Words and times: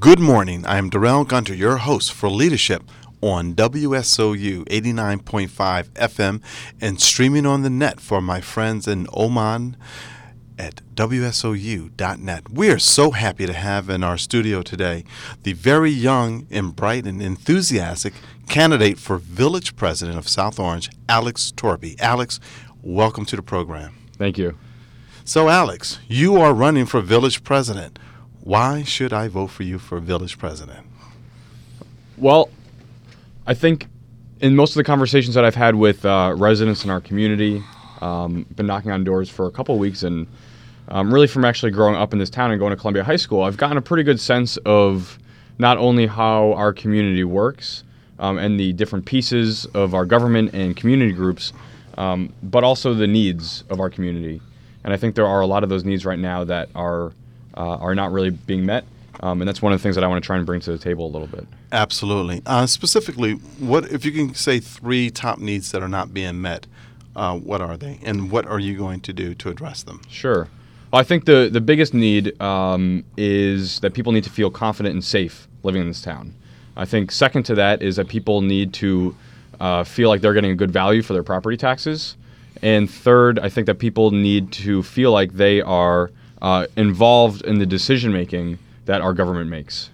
Good 0.00 0.20
morning. 0.20 0.64
I 0.64 0.78
am 0.78 0.88
Darrell 0.88 1.24
Gunter, 1.24 1.54
your 1.54 1.76
host 1.76 2.14
for 2.14 2.30
Leadership 2.30 2.82
on 3.20 3.54
WSOU 3.54 4.64
89.5 4.64 5.90
FM 5.90 6.42
and 6.80 6.98
streaming 6.98 7.44
on 7.44 7.60
the 7.60 7.68
net 7.68 8.00
for 8.00 8.22
my 8.22 8.40
friends 8.40 8.88
in 8.88 9.06
Oman 9.12 9.76
at 10.58 10.80
WSOU.net. 10.94 12.50
We 12.50 12.70
are 12.70 12.78
so 12.78 13.10
happy 13.10 13.44
to 13.44 13.52
have 13.52 13.90
in 13.90 14.02
our 14.02 14.16
studio 14.16 14.62
today 14.62 15.04
the 15.42 15.52
very 15.52 15.90
young 15.90 16.46
and 16.50 16.74
bright 16.74 17.04
and 17.04 17.20
enthusiastic 17.20 18.14
candidate 18.48 18.98
for 18.98 19.18
village 19.18 19.76
president 19.76 20.16
of 20.16 20.26
South 20.26 20.58
Orange, 20.58 20.88
Alex 21.06 21.52
Torpey. 21.54 22.00
Alex, 22.00 22.40
welcome 22.80 23.26
to 23.26 23.36
the 23.36 23.42
program. 23.42 23.94
Thank 24.16 24.38
you. 24.38 24.56
So, 25.26 25.50
Alex, 25.50 25.98
you 26.08 26.36
are 26.36 26.54
running 26.54 26.86
for 26.86 27.02
village 27.02 27.44
president. 27.44 27.98
Why 28.42 28.82
should 28.82 29.12
I 29.12 29.28
vote 29.28 29.48
for 29.48 29.62
you 29.62 29.78
for 29.78 30.00
village 30.00 30.36
president? 30.36 30.84
Well, 32.16 32.50
I 33.46 33.54
think 33.54 33.86
in 34.40 34.56
most 34.56 34.70
of 34.70 34.74
the 34.74 34.84
conversations 34.84 35.36
that 35.36 35.44
I've 35.44 35.54
had 35.54 35.76
with 35.76 36.04
uh, 36.04 36.34
residents 36.36 36.84
in 36.84 36.90
our 36.90 37.00
community, 37.00 37.62
um, 38.00 38.44
been 38.56 38.66
knocking 38.66 38.90
on 38.90 39.04
doors 39.04 39.30
for 39.30 39.46
a 39.46 39.50
couple 39.50 39.78
weeks, 39.78 40.02
and 40.02 40.26
um, 40.88 41.14
really 41.14 41.28
from 41.28 41.44
actually 41.44 41.70
growing 41.70 41.94
up 41.94 42.12
in 42.12 42.18
this 42.18 42.30
town 42.30 42.50
and 42.50 42.58
going 42.58 42.70
to 42.70 42.76
Columbia 42.76 43.04
High 43.04 43.16
School, 43.16 43.44
I've 43.44 43.56
gotten 43.56 43.76
a 43.76 43.82
pretty 43.82 44.02
good 44.02 44.18
sense 44.18 44.56
of 44.58 45.18
not 45.58 45.78
only 45.78 46.06
how 46.06 46.52
our 46.54 46.72
community 46.72 47.22
works 47.22 47.84
um, 48.18 48.38
and 48.38 48.58
the 48.58 48.72
different 48.72 49.06
pieces 49.06 49.66
of 49.66 49.94
our 49.94 50.04
government 50.04 50.52
and 50.52 50.76
community 50.76 51.12
groups, 51.12 51.52
um, 51.96 52.32
but 52.42 52.64
also 52.64 52.92
the 52.92 53.06
needs 53.06 53.62
of 53.70 53.78
our 53.78 53.88
community. 53.88 54.40
And 54.82 54.92
I 54.92 54.96
think 54.96 55.14
there 55.14 55.28
are 55.28 55.40
a 55.40 55.46
lot 55.46 55.62
of 55.62 55.68
those 55.68 55.84
needs 55.84 56.04
right 56.04 56.18
now 56.18 56.42
that 56.42 56.68
are 56.74 57.12
uh, 57.56 57.76
are 57.76 57.94
not 57.94 58.12
really 58.12 58.30
being 58.30 58.66
met. 58.66 58.84
Um, 59.20 59.40
and 59.40 59.48
that's 59.48 59.62
one 59.62 59.72
of 59.72 59.78
the 59.78 59.82
things 59.82 59.94
that 59.94 60.04
I 60.04 60.08
want 60.08 60.22
to 60.22 60.26
try 60.26 60.36
and 60.36 60.44
bring 60.44 60.60
to 60.62 60.72
the 60.72 60.78
table 60.78 61.06
a 61.06 61.12
little 61.12 61.28
bit. 61.28 61.46
Absolutely. 61.70 62.42
Uh, 62.44 62.66
specifically, 62.66 63.34
what 63.58 63.90
if 63.92 64.04
you 64.04 64.10
can 64.10 64.34
say 64.34 64.58
three 64.58 65.10
top 65.10 65.38
needs 65.38 65.70
that 65.72 65.82
are 65.82 65.88
not 65.88 66.12
being 66.12 66.40
met? 66.40 66.66
Uh, 67.14 67.38
what 67.38 67.60
are 67.60 67.76
they, 67.76 68.00
and 68.02 68.30
what 68.30 68.46
are 68.46 68.58
you 68.58 68.76
going 68.76 68.98
to 69.00 69.12
do 69.12 69.34
to 69.34 69.50
address 69.50 69.82
them? 69.82 70.00
Sure. 70.08 70.48
Well, 70.90 71.00
I 71.00 71.04
think 71.04 71.26
the 71.26 71.48
the 71.52 71.60
biggest 71.60 71.94
need 71.94 72.40
um, 72.40 73.04
is 73.16 73.80
that 73.80 73.92
people 73.92 74.12
need 74.12 74.24
to 74.24 74.30
feel 74.30 74.50
confident 74.50 74.94
and 74.94 75.04
safe 75.04 75.46
living 75.62 75.82
in 75.82 75.88
this 75.88 76.02
town. 76.02 76.34
I 76.76 76.86
think 76.86 77.12
second 77.12 77.44
to 77.44 77.54
that 77.56 77.82
is 77.82 77.96
that 77.96 78.08
people 78.08 78.40
need 78.40 78.72
to 78.74 79.14
uh, 79.60 79.84
feel 79.84 80.08
like 80.08 80.22
they're 80.22 80.32
getting 80.32 80.52
a 80.52 80.56
good 80.56 80.70
value 80.70 81.02
for 81.02 81.12
their 81.12 81.22
property 81.22 81.56
taxes. 81.56 82.16
And 82.62 82.90
third, 82.90 83.38
I 83.38 83.48
think 83.48 83.66
that 83.66 83.78
people 83.78 84.10
need 84.10 84.52
to 84.52 84.82
feel 84.82 85.12
like 85.12 85.34
they 85.34 85.60
are 85.60 86.10
uh, 86.42 86.66
involved 86.76 87.42
in 87.42 87.58
the 87.58 87.66
decision 87.66 88.12
making 88.12 88.58
that 88.84 89.00
our 89.00 89.14
government 89.14 89.48
makes. 89.48 89.88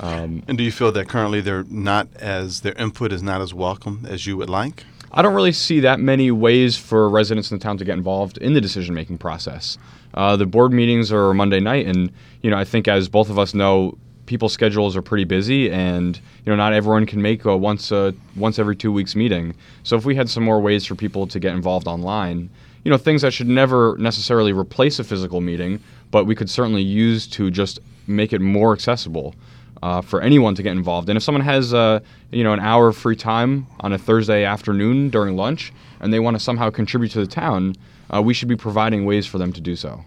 Um, 0.00 0.42
and 0.48 0.58
do 0.58 0.64
you 0.64 0.72
feel 0.72 0.90
that 0.90 1.08
currently 1.08 1.40
they're 1.40 1.64
not 1.64 2.08
as 2.16 2.62
their 2.62 2.72
input 2.72 3.12
is 3.12 3.22
not 3.22 3.40
as 3.40 3.54
welcome 3.54 4.04
as 4.08 4.26
you 4.26 4.36
would 4.36 4.50
like? 4.50 4.84
I 5.12 5.22
don't 5.22 5.34
really 5.34 5.52
see 5.52 5.78
that 5.80 6.00
many 6.00 6.32
ways 6.32 6.76
for 6.76 7.08
residents 7.08 7.52
in 7.52 7.58
the 7.58 7.62
town 7.62 7.78
to 7.78 7.84
get 7.84 7.92
involved 7.92 8.36
in 8.38 8.54
the 8.54 8.60
decision 8.60 8.96
making 8.96 9.18
process. 9.18 9.78
Uh, 10.14 10.34
the 10.34 10.46
board 10.46 10.72
meetings 10.72 11.12
are 11.12 11.32
Monday 11.32 11.60
night, 11.60 11.86
and 11.86 12.10
you 12.42 12.50
know 12.50 12.56
I 12.56 12.64
think 12.64 12.88
as 12.88 13.08
both 13.08 13.30
of 13.30 13.38
us 13.38 13.54
know, 13.54 13.96
people's 14.26 14.52
schedules 14.52 14.96
are 14.96 15.02
pretty 15.02 15.24
busy, 15.24 15.70
and 15.70 16.16
you 16.16 16.50
know 16.50 16.56
not 16.56 16.72
everyone 16.72 17.06
can 17.06 17.22
make 17.22 17.44
a 17.44 17.56
once 17.56 17.92
a 17.92 18.12
once 18.34 18.58
every 18.58 18.74
two 18.74 18.90
weeks 18.90 19.14
meeting. 19.14 19.54
So 19.84 19.96
if 19.96 20.04
we 20.04 20.16
had 20.16 20.28
some 20.28 20.42
more 20.42 20.60
ways 20.60 20.84
for 20.84 20.96
people 20.96 21.28
to 21.28 21.38
get 21.38 21.54
involved 21.54 21.86
online, 21.86 22.50
you 22.84 22.90
know 22.90 22.98
things 22.98 23.22
that 23.22 23.32
should 23.32 23.48
never 23.48 23.96
necessarily 23.98 24.52
replace 24.52 24.98
a 24.98 25.04
physical 25.04 25.40
meeting, 25.40 25.80
but 26.10 26.24
we 26.24 26.34
could 26.34 26.50
certainly 26.50 26.82
use 26.82 27.26
to 27.28 27.50
just 27.50 27.80
make 28.06 28.32
it 28.32 28.40
more 28.40 28.72
accessible. 28.72 29.34
Uh, 29.82 30.00
for 30.00 30.22
anyone 30.22 30.54
to 30.54 30.62
get 30.62 30.72
involved. 30.72 31.10
And 31.10 31.16
if 31.18 31.22
someone 31.22 31.44
has, 31.44 31.74
uh, 31.74 32.00
you 32.30 32.42
know, 32.42 32.54
an 32.54 32.60
hour 32.60 32.88
of 32.88 32.96
free 32.96 33.16
time 33.16 33.66
on 33.80 33.92
a 33.92 33.98
Thursday 33.98 34.42
afternoon 34.42 35.10
during 35.10 35.36
lunch, 35.36 35.74
and 36.00 36.10
they 36.10 36.20
want 36.20 36.36
to 36.36 36.42
somehow 36.42 36.70
contribute 36.70 37.10
to 37.10 37.20
the 37.20 37.26
town, 37.26 37.74
uh, 38.08 38.22
we 38.22 38.32
should 38.32 38.48
be 38.48 38.56
providing 38.56 39.04
ways 39.04 39.26
for 39.26 39.36
them 39.36 39.52
to 39.52 39.60
do 39.60 39.76
so. 39.76 40.02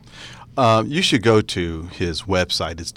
Uh, 0.57 0.83
you 0.87 1.03
should 1.03 1.21
go 1.21 1.41
to 1.41 1.83
his 1.91 2.23
website. 2.23 2.79
It's 2.79 2.91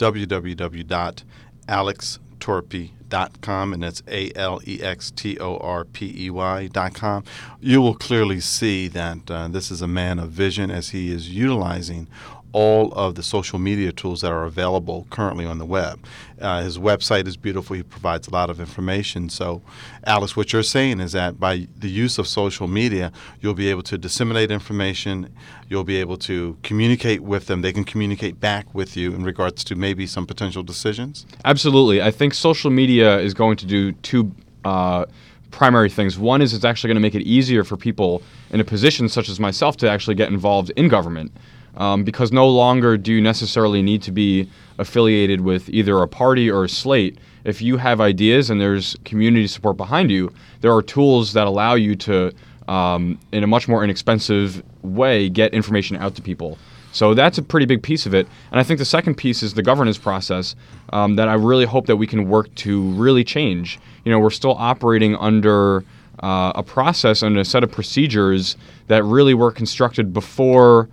www.alextorpey.com, 3.10 3.72
and 3.72 3.82
that's 3.82 4.02
A 4.08 4.32
L 4.34 4.60
E 4.66 4.82
X 4.82 5.10
T 5.10 5.38
O 5.38 5.56
R 5.58 5.84
P 5.84 6.26
E 6.26 6.30
Y.com. 6.30 7.24
You 7.60 7.82
will 7.82 7.94
clearly 7.94 8.40
see 8.40 8.88
that 8.88 9.30
uh, 9.30 9.48
this 9.48 9.70
is 9.70 9.82
a 9.82 9.88
man 9.88 10.18
of 10.18 10.30
vision 10.30 10.70
as 10.70 10.90
he 10.90 11.10
is 11.10 11.30
utilizing 11.30 12.06
all 12.52 12.92
of 12.92 13.14
the 13.14 13.22
social 13.22 13.58
media 13.58 13.92
tools 13.92 14.20
that 14.22 14.32
are 14.32 14.44
available 14.44 15.06
currently 15.10 15.44
on 15.44 15.58
the 15.58 15.64
web. 15.64 16.04
Uh, 16.40 16.62
his 16.62 16.78
website 16.78 17.26
is 17.26 17.36
beautiful. 17.36 17.76
He 17.76 17.82
provides 17.82 18.26
a 18.26 18.30
lot 18.30 18.50
of 18.50 18.60
information. 18.60 19.28
So, 19.28 19.62
Alex, 20.04 20.36
what 20.36 20.52
you're 20.52 20.62
saying 20.62 21.00
is 21.00 21.12
that 21.12 21.38
by 21.38 21.68
the 21.78 21.90
use 21.90 22.18
of 22.18 22.26
social 22.26 22.66
media, 22.66 23.12
you'll 23.40 23.54
be 23.54 23.68
able 23.68 23.82
to 23.84 23.98
disseminate 23.98 24.50
information. 24.50 25.32
You'll 25.68 25.84
be 25.84 25.96
able 25.96 26.16
to 26.18 26.56
communicate 26.62 27.22
with 27.22 27.46
them. 27.46 27.62
They 27.62 27.72
can 27.72 27.84
communicate 27.84 28.40
back 28.40 28.74
with 28.74 28.96
you 28.96 29.14
in 29.14 29.22
regards 29.22 29.62
to 29.64 29.76
maybe 29.76 30.06
some 30.06 30.26
potential 30.26 30.62
decisions. 30.62 31.26
Absolutely. 31.44 32.02
I 32.02 32.10
think 32.10 32.34
social 32.34 32.70
media 32.70 33.18
is 33.18 33.34
going 33.34 33.56
to 33.58 33.66
do 33.66 33.92
two. 33.92 34.32
Uh, 34.64 35.06
primary 35.50 35.90
things. 35.90 36.16
One 36.16 36.42
is 36.42 36.54
it's 36.54 36.64
actually 36.64 36.88
going 36.88 36.96
to 36.96 37.00
make 37.00 37.16
it 37.16 37.22
easier 37.22 37.64
for 37.64 37.76
people 37.76 38.22
in 38.50 38.60
a 38.60 38.64
position 38.64 39.08
such 39.08 39.28
as 39.28 39.40
myself 39.40 39.76
to 39.78 39.90
actually 39.90 40.14
get 40.14 40.28
involved 40.28 40.70
in 40.76 40.86
government 40.86 41.32
um, 41.76 42.04
because 42.04 42.32
no 42.32 42.48
longer 42.48 42.96
do 42.96 43.12
you 43.12 43.20
necessarily 43.20 43.82
need 43.82 44.02
to 44.02 44.12
be 44.12 44.48
affiliated 44.78 45.42
with 45.42 45.68
either 45.68 46.00
a 46.00 46.08
party 46.08 46.50
or 46.50 46.64
a 46.64 46.68
slate. 46.68 47.18
If 47.44 47.62
you 47.62 47.76
have 47.76 48.00
ideas 48.00 48.50
and 48.50 48.60
there's 48.60 48.96
community 49.04 49.46
support 49.46 49.76
behind 49.76 50.10
you, 50.10 50.32
there 50.60 50.74
are 50.74 50.82
tools 50.82 51.32
that 51.34 51.46
allow 51.46 51.74
you 51.74 51.94
to, 51.96 52.32
um, 52.68 53.18
in 53.32 53.44
a 53.44 53.46
much 53.46 53.68
more 53.68 53.84
inexpensive 53.84 54.62
way, 54.82 55.28
get 55.28 55.52
information 55.54 55.96
out 55.96 56.14
to 56.16 56.22
people. 56.22 56.58
So 56.92 57.14
that's 57.14 57.38
a 57.38 57.42
pretty 57.42 57.66
big 57.66 57.82
piece 57.82 58.04
of 58.04 58.14
it. 58.14 58.26
And 58.50 58.58
I 58.58 58.62
think 58.62 58.78
the 58.78 58.84
second 58.84 59.14
piece 59.14 59.42
is 59.42 59.54
the 59.54 59.62
governance 59.62 59.96
process 59.96 60.56
um, 60.92 61.16
that 61.16 61.28
I 61.28 61.34
really 61.34 61.64
hope 61.64 61.86
that 61.86 61.96
we 61.96 62.06
can 62.06 62.28
work 62.28 62.52
to 62.56 62.82
really 62.92 63.22
change. 63.22 63.78
You 64.04 64.10
know, 64.10 64.18
we're 64.18 64.30
still 64.30 64.56
operating 64.58 65.14
under 65.16 65.84
uh, 66.22 66.52
a 66.54 66.62
process 66.62 67.22
and 67.22 67.38
a 67.38 67.44
set 67.44 67.62
of 67.62 67.70
procedures 67.70 68.56
that 68.88 69.04
really 69.04 69.34
were 69.34 69.52
constructed 69.52 70.12
before 70.12 70.88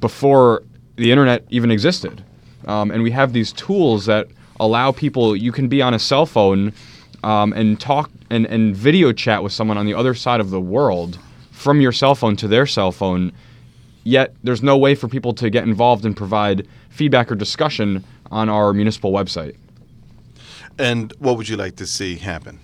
before 0.00 0.62
the 0.96 1.10
internet 1.10 1.44
even 1.50 1.70
existed. 1.70 2.24
Um, 2.66 2.90
and 2.90 3.02
we 3.02 3.10
have 3.10 3.32
these 3.32 3.52
tools 3.52 4.06
that 4.06 4.28
allow 4.58 4.92
people, 4.92 5.36
you 5.36 5.52
can 5.52 5.68
be 5.68 5.82
on 5.82 5.94
a 5.94 5.98
cell 5.98 6.26
phone 6.26 6.72
um, 7.22 7.52
and 7.52 7.80
talk 7.80 8.10
and, 8.30 8.46
and 8.46 8.74
video 8.74 9.12
chat 9.12 9.42
with 9.42 9.52
someone 9.52 9.78
on 9.78 9.86
the 9.86 9.94
other 9.94 10.14
side 10.14 10.40
of 10.40 10.50
the 10.50 10.60
world 10.60 11.18
from 11.50 11.80
your 11.80 11.92
cell 11.92 12.14
phone 12.14 12.36
to 12.36 12.48
their 12.48 12.66
cell 12.66 12.92
phone. 12.92 13.32
Yet 14.04 14.34
there's 14.44 14.62
no 14.62 14.76
way 14.76 14.94
for 14.94 15.08
people 15.08 15.32
to 15.34 15.50
get 15.50 15.64
involved 15.64 16.04
and 16.04 16.16
provide 16.16 16.66
feedback 16.90 17.30
or 17.30 17.34
discussion 17.34 18.04
on 18.30 18.48
our 18.48 18.72
municipal 18.72 19.12
website. 19.12 19.56
And 20.78 21.12
what 21.18 21.36
would 21.36 21.48
you 21.48 21.56
like 21.56 21.76
to 21.76 21.86
see 21.86 22.16
happen? 22.16 22.60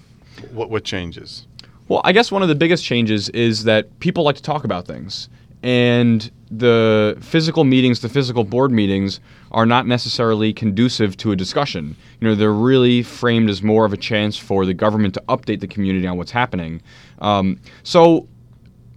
What, 0.53 0.71
what 0.71 0.85
changes? 0.85 1.47
Well, 1.89 2.01
I 2.05 2.13
guess 2.13 2.31
one 2.31 2.43
of 2.43 2.49
the 2.49 2.55
biggest 2.55 2.85
changes 2.85 3.29
is 3.31 3.65
that 3.65 3.99
people 4.01 4.25
like 4.25 4.37
to 4.37 4.43
talk 4.43 4.65
about 4.65 4.87
things. 4.87 5.29
And 5.63 6.31
the 6.51 7.17
physical 7.21 7.65
meetings, 7.65 8.01
the 8.01 8.09
physical 8.09 8.45
board 8.45 8.73
meetings, 8.73 9.21
are 9.53 9.65
not 9.65 9.87
necessarily 9.87 10.53
conducive 10.53 11.17
to 11.19 11.33
a 11.33 11.37
discussion. 11.37 11.97
You 12.21 12.29
know, 12.29 12.35
they're 12.35 12.53
really 12.53 13.03
framed 13.03 13.49
as 13.49 13.63
more 13.63 13.85
of 13.85 13.93
a 13.93 13.97
chance 13.97 14.37
for 14.37 14.67
the 14.67 14.75
government 14.75 15.15
to 15.15 15.23
update 15.29 15.61
the 15.61 15.67
community 15.67 16.07
on 16.07 16.19
what's 16.19 16.31
happening. 16.33 16.83
Um, 17.21 17.59
so 17.85 18.29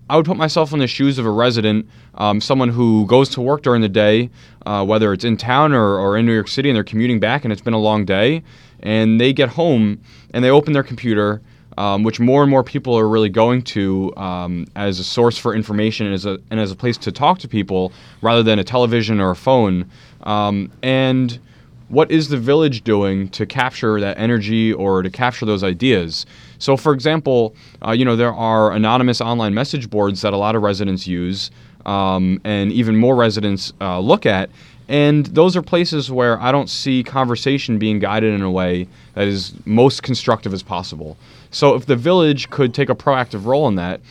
I 0.09 0.17
would 0.17 0.25
put 0.25 0.37
myself 0.37 0.73
in 0.73 0.79
the 0.79 0.87
shoes 0.87 1.17
of 1.17 1.25
a 1.25 1.31
resident, 1.31 1.87
um, 2.15 2.41
someone 2.41 2.69
who 2.69 3.07
goes 3.07 3.29
to 3.29 3.41
work 3.41 3.63
during 3.63 3.81
the 3.81 3.89
day, 3.89 4.29
uh, 4.65 4.85
whether 4.85 5.13
it's 5.13 5.23
in 5.23 5.37
town 5.37 5.73
or, 5.73 5.97
or 5.97 6.17
in 6.17 6.25
New 6.25 6.33
York 6.33 6.47
City, 6.47 6.69
and 6.69 6.75
they're 6.75 6.83
commuting 6.83 7.19
back 7.19 7.43
and 7.43 7.51
it's 7.51 7.61
been 7.61 7.73
a 7.73 7.79
long 7.79 8.05
day, 8.05 8.43
and 8.81 9.19
they 9.19 9.33
get 9.33 9.49
home 9.49 10.01
and 10.31 10.43
they 10.43 10.49
open 10.49 10.73
their 10.73 10.83
computer 10.83 11.41
um, 11.77 12.03
which 12.03 12.19
more 12.19 12.41
and 12.41 12.49
more 12.49 12.63
people 12.63 12.97
are 12.97 13.07
really 13.07 13.29
going 13.29 13.61
to 13.61 14.15
um, 14.17 14.65
as 14.75 14.99
a 14.99 15.03
source 15.03 15.37
for 15.37 15.53
information 15.53 16.05
and 16.05 16.15
as 16.15 16.25
a, 16.25 16.39
and 16.49 16.59
as 16.59 16.71
a 16.71 16.75
place 16.75 16.97
to 16.97 17.11
talk 17.11 17.39
to 17.39 17.47
people 17.47 17.91
rather 18.21 18.43
than 18.43 18.59
a 18.59 18.63
television 18.63 19.19
or 19.19 19.31
a 19.31 19.35
phone. 19.35 19.89
Um, 20.23 20.71
and 20.81 21.39
what 21.89 22.09
is 22.09 22.29
the 22.29 22.37
village 22.37 22.83
doing 22.83 23.29
to 23.29 23.45
capture 23.45 23.99
that 23.99 24.17
energy 24.17 24.73
or 24.73 25.03
to 25.03 25.09
capture 25.09 25.45
those 25.45 25.63
ideas? 25.63 26.25
So, 26.57 26.77
for 26.77 26.93
example, 26.93 27.55
uh, 27.85 27.91
you 27.91 28.05
know 28.05 28.15
there 28.15 28.33
are 28.33 28.71
anonymous 28.71 29.21
online 29.21 29.53
message 29.53 29.89
boards 29.89 30.21
that 30.21 30.33
a 30.33 30.37
lot 30.37 30.55
of 30.55 30.63
residents 30.63 31.05
use, 31.05 31.51
um, 31.85 32.41
and 32.43 32.71
even 32.71 32.95
more 32.95 33.15
residents 33.15 33.73
uh, 33.81 33.99
look 33.99 34.25
at. 34.25 34.49
And 34.87 35.25
those 35.27 35.55
are 35.55 35.61
places 35.61 36.11
where 36.11 36.39
I 36.39 36.51
don't 36.51 36.69
see 36.69 37.03
conversation 37.03 37.79
being 37.79 37.99
guided 37.99 38.33
in 38.33 38.41
a 38.41 38.51
way 38.51 38.87
that 39.15 39.27
is 39.27 39.53
most 39.65 40.03
constructive 40.03 40.53
as 40.53 40.61
possible. 40.61 41.17
So 41.51 41.73
if 41.73 41.85
the 41.85 41.95
village 41.95 42.49
could 42.49 42.73
take 42.73 42.89
a 42.89 42.95
proactive 42.95 43.45
role 43.45 43.67
in 43.67 43.75
that 43.75 44.01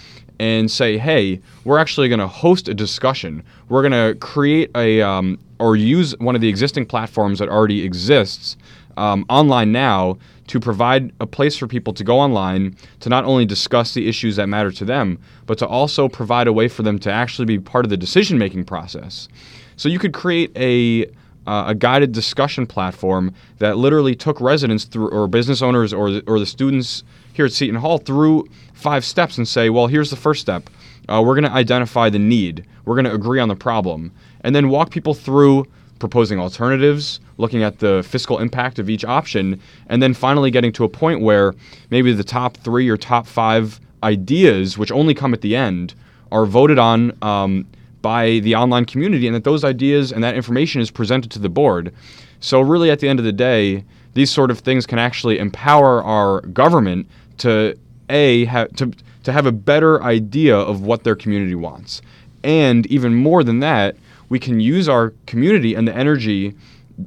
and 0.40 0.70
say, 0.70 0.98
hey, 0.98 1.40
we're 1.64 1.78
actually 1.78 2.08
going 2.08 2.20
to 2.20 2.26
host 2.26 2.68
a 2.68 2.74
discussion. 2.74 3.44
We're 3.68 3.88
going 3.88 3.92
to 4.14 4.18
create 4.18 4.70
a 4.74 5.00
um, 5.00 5.38
or 5.58 5.76
use 5.76 6.16
one 6.18 6.34
of 6.34 6.40
the 6.40 6.48
existing 6.48 6.86
platforms 6.86 7.38
that 7.38 7.48
already 7.48 7.84
exists 7.84 8.56
um, 8.96 9.24
online 9.28 9.72
now 9.72 10.18
to 10.48 10.60
provide 10.60 11.12
a 11.20 11.26
place 11.26 11.56
for 11.56 11.66
people 11.66 11.92
to 11.94 12.04
go 12.04 12.18
online 12.18 12.76
to 13.00 13.08
not 13.08 13.24
only 13.24 13.46
discuss 13.46 13.94
the 13.94 14.08
issues 14.08 14.36
that 14.36 14.48
matter 14.48 14.70
to 14.70 14.84
them, 14.84 15.18
but 15.46 15.56
to 15.58 15.66
also 15.66 16.08
provide 16.08 16.46
a 16.46 16.52
way 16.52 16.68
for 16.68 16.82
them 16.82 16.98
to 16.98 17.10
actually 17.10 17.46
be 17.46 17.58
part 17.58 17.84
of 17.84 17.90
the 17.90 17.96
decision 17.96 18.36
making 18.36 18.64
process. 18.64 19.28
So 19.76 19.88
you 19.88 19.98
could 19.98 20.12
create 20.12 20.52
a 20.56 21.10
uh, 21.46 21.64
a 21.68 21.74
guided 21.74 22.12
discussion 22.12 22.66
platform 22.66 23.34
that 23.58 23.76
literally 23.76 24.14
took 24.14 24.40
residents 24.40 24.84
through, 24.84 25.10
or 25.10 25.28
business 25.28 25.60
owners, 25.60 25.92
or 25.92 26.10
the, 26.10 26.24
or 26.26 26.38
the 26.38 26.46
students 26.46 27.04
here 27.34 27.44
at 27.44 27.52
Seton 27.52 27.76
Hall 27.76 27.98
through 27.98 28.48
five 28.72 29.04
steps 29.04 29.36
and 29.36 29.46
say, 29.46 29.68
well, 29.68 29.86
here's 29.86 30.10
the 30.10 30.16
first 30.16 30.40
step. 30.40 30.70
Uh, 31.08 31.22
we're 31.24 31.34
going 31.34 31.44
to 31.44 31.52
identify 31.52 32.08
the 32.08 32.18
need. 32.18 32.64
We're 32.86 32.94
going 32.94 33.04
to 33.04 33.12
agree 33.12 33.40
on 33.40 33.48
the 33.48 33.56
problem, 33.56 34.12
and 34.40 34.54
then 34.54 34.68
walk 34.68 34.90
people 34.90 35.14
through 35.14 35.66
proposing 35.98 36.38
alternatives, 36.38 37.20
looking 37.38 37.62
at 37.62 37.78
the 37.78 38.02
fiscal 38.06 38.38
impact 38.38 38.78
of 38.78 38.90
each 38.90 39.04
option, 39.04 39.60
and 39.88 40.02
then 40.02 40.14
finally 40.14 40.50
getting 40.50 40.72
to 40.72 40.84
a 40.84 40.88
point 40.88 41.20
where 41.20 41.54
maybe 41.90 42.12
the 42.12 42.24
top 42.24 42.56
three 42.58 42.88
or 42.88 42.96
top 42.96 43.26
five 43.26 43.80
ideas, 44.02 44.76
which 44.76 44.92
only 44.92 45.14
come 45.14 45.32
at 45.32 45.40
the 45.40 45.56
end, 45.56 45.94
are 46.32 46.46
voted 46.46 46.78
on 46.78 47.16
um, 47.22 47.66
by 48.04 48.38
the 48.40 48.54
online 48.54 48.84
community, 48.84 49.26
and 49.26 49.34
that 49.34 49.44
those 49.44 49.64
ideas 49.64 50.12
and 50.12 50.22
that 50.22 50.34
information 50.34 50.82
is 50.82 50.90
presented 50.90 51.30
to 51.30 51.38
the 51.38 51.48
board. 51.48 51.90
So, 52.38 52.60
really, 52.60 52.90
at 52.90 53.00
the 53.00 53.08
end 53.08 53.18
of 53.18 53.24
the 53.24 53.32
day, 53.32 53.82
these 54.12 54.30
sort 54.30 54.50
of 54.50 54.58
things 54.58 54.84
can 54.84 54.98
actually 54.98 55.38
empower 55.38 56.04
our 56.04 56.42
government 56.42 57.06
to 57.38 57.74
a 58.10 58.44
ha- 58.44 58.66
to 58.76 58.92
to 59.22 59.32
have 59.32 59.46
a 59.46 59.52
better 59.52 60.02
idea 60.02 60.54
of 60.54 60.82
what 60.82 61.04
their 61.04 61.16
community 61.16 61.54
wants, 61.54 62.02
and 62.44 62.84
even 62.88 63.14
more 63.14 63.42
than 63.42 63.60
that, 63.60 63.96
we 64.28 64.38
can 64.38 64.60
use 64.60 64.86
our 64.86 65.14
community 65.24 65.74
and 65.74 65.88
the 65.88 65.96
energy 65.96 66.54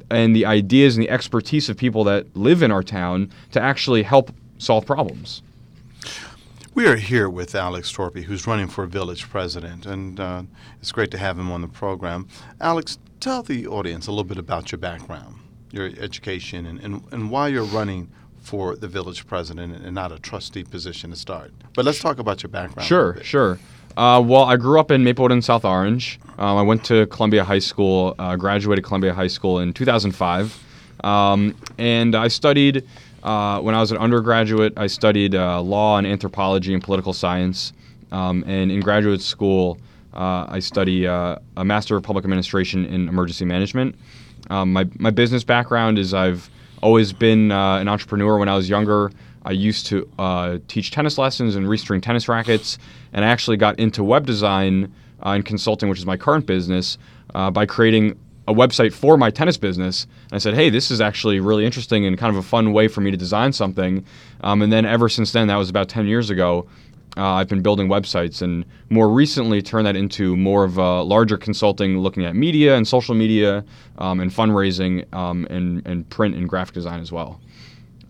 and 0.10 0.36
the 0.36 0.48
ideas 0.48 0.98
and 0.98 1.04
the 1.04 1.12
expertise 1.12 1.70
of 1.70 1.78
people 1.78 2.04
that 2.06 2.26
live 2.36 2.64
in 2.64 2.72
our 2.72 2.82
town 2.82 3.30
to 3.52 3.62
actually 3.62 4.02
help 4.02 4.34
solve 4.58 4.84
problems. 4.84 5.44
We 6.78 6.86
are 6.86 6.96
here 6.96 7.28
with 7.28 7.56
Alex 7.56 7.92
Torpey, 7.92 8.26
who's 8.26 8.46
running 8.46 8.68
for 8.68 8.86
village 8.86 9.28
president, 9.28 9.88
and 9.88 10.20
uh, 10.20 10.44
it's 10.80 10.92
great 10.92 11.10
to 11.10 11.18
have 11.18 11.40
him 11.40 11.50
on 11.52 11.62
the 11.62 11.68
program. 11.68 12.28
Alex, 12.62 13.00
tell 13.20 13.42
the 13.42 13.66
audience 13.66 14.06
a 14.06 14.12
little 14.12 14.24
bit 14.24 14.38
about 14.38 14.72
your 14.72 14.78
background, 14.78 15.38
your 15.72 15.90
education, 16.00 16.68
and, 16.68 16.80
and, 16.82 17.02
and 17.10 17.32
why 17.32 17.48
you're 17.48 17.64
running 17.64 18.12
for 18.38 18.76
the 18.76 18.88
village 18.88 19.26
president 19.26 19.76
and 19.76 19.96
not 19.96 20.12
a 20.12 20.20
trustee 20.20 20.64
position 20.64 21.10
to 21.10 21.16
start. 21.16 21.52
But 21.74 21.84
let's 21.84 21.98
talk 21.98 22.20
about 22.20 22.44
your 22.44 22.52
background. 22.52 22.88
Sure, 22.88 23.18
sure. 23.24 23.58
Uh, 23.98 24.22
well, 24.24 24.44
I 24.44 24.56
grew 24.56 24.80
up 24.80 24.92
in 24.92 25.04
Maplewood 25.04 25.32
and 25.32 25.44
South 25.44 25.66
Orange. 25.66 26.20
Um, 26.38 26.58
I 26.58 26.62
went 26.62 26.86
to 26.86 27.08
Columbia 27.08 27.44
High 27.44 27.58
School, 27.58 28.14
uh, 28.20 28.36
graduated 28.36 28.86
Columbia 28.86 29.16
High 29.16 29.26
School 29.26 29.58
in 29.62 29.74
2005, 29.74 30.64
um, 31.04 31.56
and 31.80 32.14
I 32.14 32.28
studied. 32.28 32.88
Uh, 33.28 33.60
when 33.60 33.76
I 33.76 33.82
was 33.82 33.92
an 33.92 33.98
undergraduate, 33.98 34.72
I 34.78 34.88
studied 34.88 35.36
uh, 35.36 35.62
law 35.62 35.98
and 35.98 36.08
anthropology 36.08 36.74
and 36.74 36.82
political 36.82 37.12
science. 37.12 37.74
Um, 38.14 38.46
and 38.48 38.72
in 38.72 38.80
graduate 38.80 39.22
school, 39.22 39.80
uh, 40.14 40.46
I 40.48 40.60
study 40.60 41.06
uh, 41.06 41.36
a 41.58 41.66
Master 41.66 41.98
of 41.98 42.04
Public 42.04 42.24
Administration 42.24 42.86
in 42.86 43.10
Emergency 43.10 43.44
Management. 43.44 43.96
Um, 44.50 44.72
my, 44.72 44.88
my 44.98 45.10
business 45.10 45.44
background 45.44 46.00
is 46.00 46.14
I've 46.14 46.50
always 46.82 47.12
been 47.12 47.52
an 47.52 47.90
entrepreneur 47.90 48.38
when 48.38 48.48
I 48.48 48.56
was 48.56 48.70
younger. 48.70 49.12
I 49.44 49.52
used 49.52 49.88
to 49.88 50.10
uh, 50.18 50.60
teach 50.70 50.92
tennis 50.92 51.18
lessons 51.18 51.58
and 51.58 51.66
restring 51.68 52.02
tennis 52.02 52.30
rackets, 52.30 52.78
and 53.12 53.26
I 53.26 53.28
actually 53.28 53.58
got 53.58 53.78
into 53.78 54.06
web 54.06 54.26
design 54.26 54.94
uh, 55.26 55.32
and 55.32 55.44
consulting, 55.44 55.90
which 55.90 56.00
is 56.00 56.06
my 56.06 56.16
current 56.16 56.46
business, 56.46 56.98
uh, 57.36 57.52
by 57.52 57.66
creating 57.66 58.18
a 58.48 58.54
website 58.54 58.94
for 58.94 59.18
my 59.18 59.30
tennis 59.30 59.58
business. 59.58 60.08
And 60.26 60.34
I 60.34 60.38
said, 60.38 60.54
hey, 60.54 60.70
this 60.70 60.90
is 60.90 61.02
actually 61.02 61.40
really 61.40 61.66
interesting 61.66 62.06
and 62.06 62.18
kind 62.18 62.36
of 62.36 62.44
a 62.44 62.48
fun 62.48 62.72
way 62.72 62.88
for 62.88 63.02
me 63.02 63.12
to 63.12 63.18
design 63.18 63.52
something. 63.52 64.06
Um, 64.42 64.62
and 64.62 64.72
then 64.72 64.86
ever 64.86 65.10
since 65.10 65.32
then, 65.34 65.48
that 65.48 65.58
was 65.58 65.70
about 65.70 65.90
10 65.90 66.08
years 66.08 66.30
ago, 66.30 66.68
uh, 67.18 67.34
I've 67.34 67.48
been 67.48 67.62
building 67.62 67.88
websites 67.88 68.42
and 68.42 68.64
more 68.90 69.10
recently 69.10 69.62
turned 69.62 69.88
that 69.88 69.96
into 69.96 70.38
more 70.38 70.64
of 70.64 70.78
a 70.78 71.02
larger 71.02 71.38
consulting 71.38 72.00
looking 72.00 72.26
at 72.26 72.36
media 72.36 72.76
and 72.76 72.88
social 72.88 73.16
media 73.16 73.66
um, 73.98 74.20
and 74.20 74.32
fundraising 74.32 75.12
um, 75.14 75.48
and, 75.50 75.86
and 75.88 76.08
print 76.10 76.36
and 76.36 76.48
graphic 76.48 76.76
design 76.76 77.02
as 77.02 77.12
well. 77.12 77.42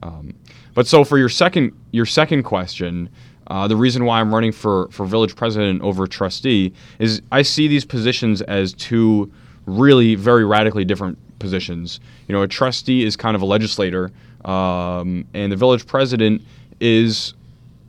Um, 0.03 0.35
but 0.73 0.85
so 0.85 1.03
for 1.03 1.17
your 1.17 1.29
second 1.29 1.73
your 1.91 2.05
second 2.05 2.43
question, 2.43 3.09
uh, 3.47 3.67
the 3.67 3.75
reason 3.75 4.05
why 4.05 4.19
I'm 4.19 4.31
running 4.31 4.51
for 4.51 4.89
for 4.91 5.05
village 5.05 5.35
president 5.35 5.81
over 5.81 6.05
trustee 6.05 6.73
is 6.99 7.21
I 7.31 7.41
see 7.41 7.67
these 7.67 7.85
positions 7.85 8.41
as 8.43 8.73
two 8.73 9.31
really 9.67 10.15
very 10.15 10.45
radically 10.45 10.83
different 10.83 11.19
positions. 11.37 11.99
You 12.27 12.33
know, 12.33 12.41
a 12.41 12.47
trustee 12.47 13.03
is 13.03 13.15
kind 13.15 13.35
of 13.35 13.41
a 13.43 13.45
legislator, 13.45 14.11
um, 14.45 15.25
and 15.33 15.51
the 15.51 15.55
village 15.55 15.85
president 15.85 16.41
is 16.79 17.33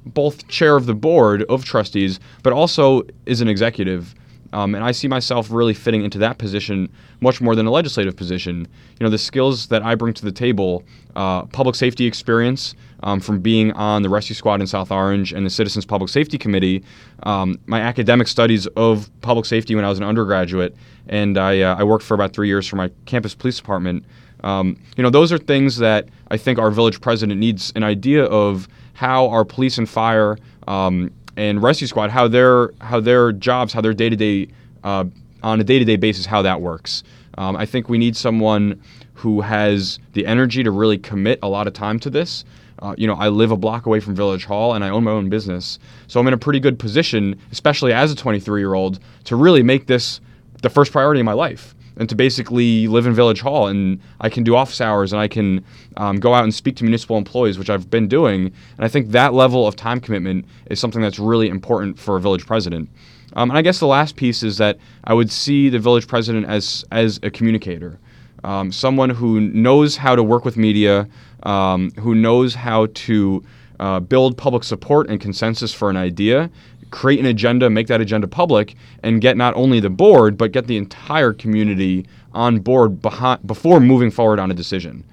both 0.04 0.48
chair 0.48 0.76
of 0.76 0.86
the 0.86 0.94
board 0.94 1.44
of 1.44 1.64
trustees, 1.64 2.20
but 2.42 2.52
also 2.52 3.02
is 3.26 3.40
an 3.40 3.48
executive. 3.48 4.14
Um, 4.52 4.74
and 4.74 4.82
I 4.82 4.92
see 4.92 5.08
myself 5.08 5.50
really 5.50 5.74
fitting 5.74 6.02
into 6.04 6.18
that 6.18 6.38
position 6.38 6.90
much 7.20 7.40
more 7.40 7.54
than 7.54 7.66
a 7.66 7.70
legislative 7.70 8.16
position. 8.16 8.66
You 8.98 9.04
know, 9.04 9.10
the 9.10 9.18
skills 9.18 9.66
that 9.68 9.82
I 9.82 9.94
bring 9.94 10.14
to 10.14 10.24
the 10.24 10.32
table, 10.32 10.84
uh, 11.16 11.44
public 11.46 11.74
safety 11.74 12.06
experience 12.06 12.74
um, 13.02 13.20
from 13.20 13.40
being 13.40 13.72
on 13.72 14.02
the 14.02 14.08
rescue 14.08 14.34
squad 14.34 14.60
in 14.60 14.66
South 14.66 14.90
Orange 14.90 15.32
and 15.32 15.44
the 15.44 15.50
Citizens 15.50 15.84
Public 15.84 16.08
Safety 16.10 16.38
Committee, 16.38 16.84
um, 17.22 17.58
my 17.66 17.80
academic 17.80 18.28
studies 18.28 18.66
of 18.68 19.10
public 19.20 19.46
safety 19.46 19.74
when 19.74 19.84
I 19.84 19.88
was 19.88 19.98
an 19.98 20.04
undergraduate, 20.04 20.74
and 21.08 21.38
I, 21.38 21.60
uh, 21.60 21.76
I 21.76 21.84
worked 21.84 22.04
for 22.04 22.14
about 22.14 22.32
three 22.32 22.48
years 22.48 22.66
for 22.66 22.76
my 22.76 22.90
campus 23.06 23.34
police 23.34 23.56
department. 23.56 24.04
Um, 24.44 24.80
you 24.96 25.02
know, 25.02 25.10
those 25.10 25.32
are 25.32 25.38
things 25.38 25.78
that 25.78 26.08
I 26.30 26.36
think 26.36 26.58
our 26.58 26.70
village 26.70 27.00
president 27.00 27.40
needs 27.40 27.72
an 27.74 27.82
idea 27.82 28.24
of 28.24 28.68
how 28.94 29.28
our 29.28 29.44
police 29.44 29.78
and 29.78 29.88
fire 29.88 30.38
um, 30.66 31.10
and 31.36 31.62
rescue 31.62 31.86
squad 31.86 32.10
how 32.10 32.26
their 32.28 32.72
how 32.80 33.00
their 33.00 33.32
jobs 33.32 33.72
how 33.72 33.80
their 33.80 33.94
day 33.94 34.10
to 34.10 34.16
day 34.16 34.48
on 34.84 35.60
a 35.60 35.64
day 35.64 35.78
to 35.78 35.84
day 35.84 35.96
basis 35.96 36.26
how 36.26 36.42
that 36.42 36.60
works. 36.60 37.02
Um, 37.36 37.56
I 37.56 37.66
think 37.66 37.88
we 37.88 37.98
need 37.98 38.16
someone 38.16 38.82
who 39.14 39.40
has 39.40 39.98
the 40.12 40.26
energy 40.26 40.62
to 40.62 40.70
really 40.70 40.98
commit 40.98 41.38
a 41.42 41.48
lot 41.48 41.66
of 41.66 41.72
time 41.72 41.98
to 42.00 42.10
this. 42.10 42.44
Uh, 42.80 42.94
you 42.96 43.06
know, 43.06 43.14
I 43.14 43.28
live 43.28 43.50
a 43.50 43.56
block 43.56 43.86
away 43.86 44.00
from 44.00 44.14
Village 44.14 44.44
Hall 44.44 44.74
and 44.74 44.84
I 44.84 44.88
own 44.88 45.04
my 45.04 45.10
own 45.10 45.28
business. 45.28 45.78
So 46.06 46.20
I'm 46.20 46.26
in 46.28 46.34
a 46.34 46.38
pretty 46.38 46.60
good 46.60 46.78
position, 46.78 47.38
especially 47.52 47.92
as 47.92 48.12
a 48.12 48.16
23 48.16 48.60
year 48.60 48.74
old, 48.74 49.00
to 49.24 49.36
really 49.36 49.62
make 49.62 49.86
this 49.86 50.20
the 50.62 50.70
first 50.70 50.92
priority 50.92 51.20
in 51.20 51.26
my 51.26 51.32
life 51.32 51.74
and 51.96 52.08
to 52.08 52.14
basically 52.14 52.86
live 52.86 53.06
in 53.06 53.12
Village 53.14 53.40
Hall. 53.40 53.66
And 53.66 54.00
I 54.20 54.28
can 54.28 54.44
do 54.44 54.54
office 54.56 54.80
hours 54.80 55.12
and 55.12 55.20
I 55.20 55.28
can 55.28 55.64
um, 55.96 56.16
go 56.16 56.32
out 56.32 56.44
and 56.44 56.54
speak 56.54 56.76
to 56.76 56.84
municipal 56.84 57.16
employees, 57.16 57.58
which 57.58 57.70
I've 57.70 57.90
been 57.90 58.08
doing. 58.08 58.46
And 58.46 58.84
I 58.84 58.88
think 58.88 59.10
that 59.10 59.34
level 59.34 59.66
of 59.66 59.74
time 59.76 60.00
commitment 60.00 60.46
is 60.70 60.78
something 60.78 61.02
that's 61.02 61.18
really 61.18 61.48
important 61.48 61.98
for 61.98 62.16
a 62.16 62.20
village 62.20 62.46
president. 62.46 62.88
Um, 63.34 63.50
and 63.50 63.58
I 63.58 63.62
guess 63.62 63.78
the 63.78 63.86
last 63.86 64.16
piece 64.16 64.42
is 64.42 64.58
that 64.58 64.78
I 65.04 65.14
would 65.14 65.30
see 65.30 65.68
the 65.68 65.78
village 65.78 66.06
president 66.06 66.46
as 66.46 66.84
as 66.90 67.20
a 67.22 67.30
communicator, 67.30 67.98
um, 68.44 68.72
someone 68.72 69.10
who 69.10 69.40
knows 69.40 69.96
how 69.96 70.14
to 70.14 70.22
work 70.22 70.44
with 70.44 70.56
media, 70.56 71.08
um, 71.42 71.90
who 71.92 72.14
knows 72.14 72.54
how 72.54 72.86
to 72.94 73.44
uh, 73.80 74.00
build 74.00 74.36
public 74.36 74.64
support 74.64 75.08
and 75.08 75.20
consensus 75.20 75.72
for 75.72 75.90
an 75.90 75.96
idea, 75.96 76.50
create 76.90 77.20
an 77.20 77.26
agenda, 77.26 77.68
make 77.70 77.86
that 77.86 78.00
agenda 78.00 78.26
public, 78.26 78.74
and 79.02 79.20
get 79.20 79.36
not 79.36 79.54
only 79.54 79.80
the 79.80 79.90
board, 79.90 80.36
but 80.36 80.52
get 80.52 80.66
the 80.66 80.76
entire 80.76 81.32
community 81.32 82.06
on 82.32 82.58
board 82.58 83.00
behind, 83.02 83.46
before 83.46 83.80
moving 83.80 84.10
forward 84.10 84.38
on 84.38 84.50
a 84.50 84.54
decision. 84.54 85.04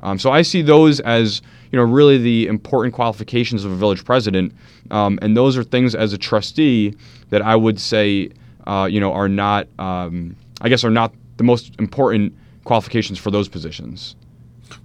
Um, 0.00 0.18
so 0.18 0.30
I 0.30 0.42
see 0.42 0.60
those 0.60 1.00
as 1.00 1.40
you 1.72 1.78
know 1.78 1.84
really 1.84 2.18
the 2.18 2.46
important 2.46 2.94
qualifications 2.94 3.64
of 3.64 3.72
a 3.72 3.76
village 3.76 4.04
president, 4.04 4.52
um, 4.90 5.18
and 5.22 5.36
those 5.36 5.56
are 5.56 5.64
things 5.64 5.94
as 5.94 6.12
a 6.12 6.18
trustee 6.18 6.94
that 7.30 7.40
I 7.40 7.56
would 7.56 7.80
say 7.80 8.30
uh, 8.66 8.86
you 8.90 9.00
know 9.00 9.12
are 9.12 9.28
not 9.28 9.66
um, 9.78 10.36
I 10.60 10.68
guess 10.68 10.84
are 10.84 10.90
not 10.90 11.14
the 11.38 11.44
most 11.44 11.74
important 11.78 12.34
qualifications 12.64 13.18
for 13.18 13.30
those 13.30 13.48
positions. 13.48 14.16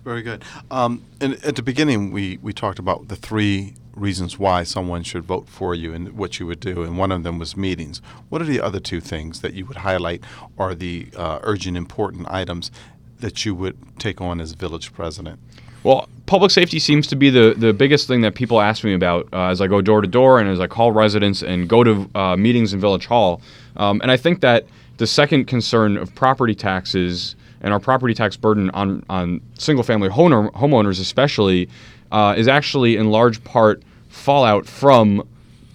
Very 0.04 0.22
good. 0.22 0.44
Um, 0.70 1.04
and 1.22 1.34
at 1.44 1.56
the 1.56 1.62
beginning, 1.62 2.12
we, 2.12 2.38
we 2.42 2.54
talked 2.54 2.80
about 2.80 3.08
the 3.08 3.16
three 3.16 3.76
reasons 3.96 4.40
why 4.40 4.64
someone 4.64 5.04
should 5.04 5.24
vote 5.24 5.48
for 5.48 5.76
you 5.76 5.94
and 5.94 6.14
what 6.14 6.40
you 6.40 6.46
would 6.46 6.60
do, 6.60 6.84
and 6.84 6.98
one 6.98 7.12
of 7.12 7.24
them 7.24 7.40
was 7.40 7.58
meetings. 7.58 8.02
What 8.30 8.42
are 8.42 8.46
the 8.46 8.62
other 8.62 8.80
two 8.80 9.02
things 9.02 9.42
that 9.42 9.54
you 9.54 9.66
would 9.66 9.78
highlight 9.78 10.24
or 10.58 10.76
the 10.76 11.08
uh, 11.16 11.40
urgent, 11.44 11.78
important 11.78 12.28
items 12.30 12.72
that 13.20 13.46
you 13.46 13.54
would 13.56 13.78
take 14.00 14.22
on 14.22 14.40
as 14.40 14.54
village 14.54 14.94
president? 14.94 15.40
Well, 15.84 16.10
public 16.26 16.52
safety 16.52 16.80
seems 16.80 17.08
to 17.08 17.16
be 17.16 17.30
the, 17.30 17.54
the 17.58 17.74
biggest 17.74 18.08
thing 18.08 18.22
that 18.22 18.36
people 18.36 18.60
ask 18.60 18.84
me 18.84 18.94
about 18.94 19.30
uh, 19.32 19.48
as 19.48 19.62
I 19.62 19.68
go 19.68 19.82
door 19.82 20.02
to 20.02 20.08
door 20.08 20.40
and 20.40 20.50
as 20.50 20.60
I 20.60 20.68
call 20.68 20.92
residents 20.92 21.42
and 21.42 21.70
go 21.70 21.84
to 21.84 22.10
uh, 22.16 22.36
meetings 22.36 22.74
in 22.74 22.80
Village 22.80 23.06
Hall. 23.06 23.42
Um, 23.78 24.02
and 24.02 24.12
I 24.12 24.18
think 24.18 24.42
that 24.42 24.66
the 24.98 25.08
second 25.08 25.46
concern 25.46 25.96
of 25.98 26.14
property 26.16 26.54
taxes 26.54 27.36
and 27.62 27.74
our 27.74 27.80
property 27.80 28.14
tax 28.14 28.38
burden 28.38 28.70
on, 28.72 29.04
on 29.10 29.42
single 29.58 29.84
family 29.84 30.10
homeowners, 30.10 31.00
especially, 31.00 31.70
uh, 32.12 32.34
is 32.38 32.48
actually 32.48 32.96
in 32.96 33.12
large 33.12 33.44
part 33.44 33.84
fallout 34.10 34.66
from 34.66 35.28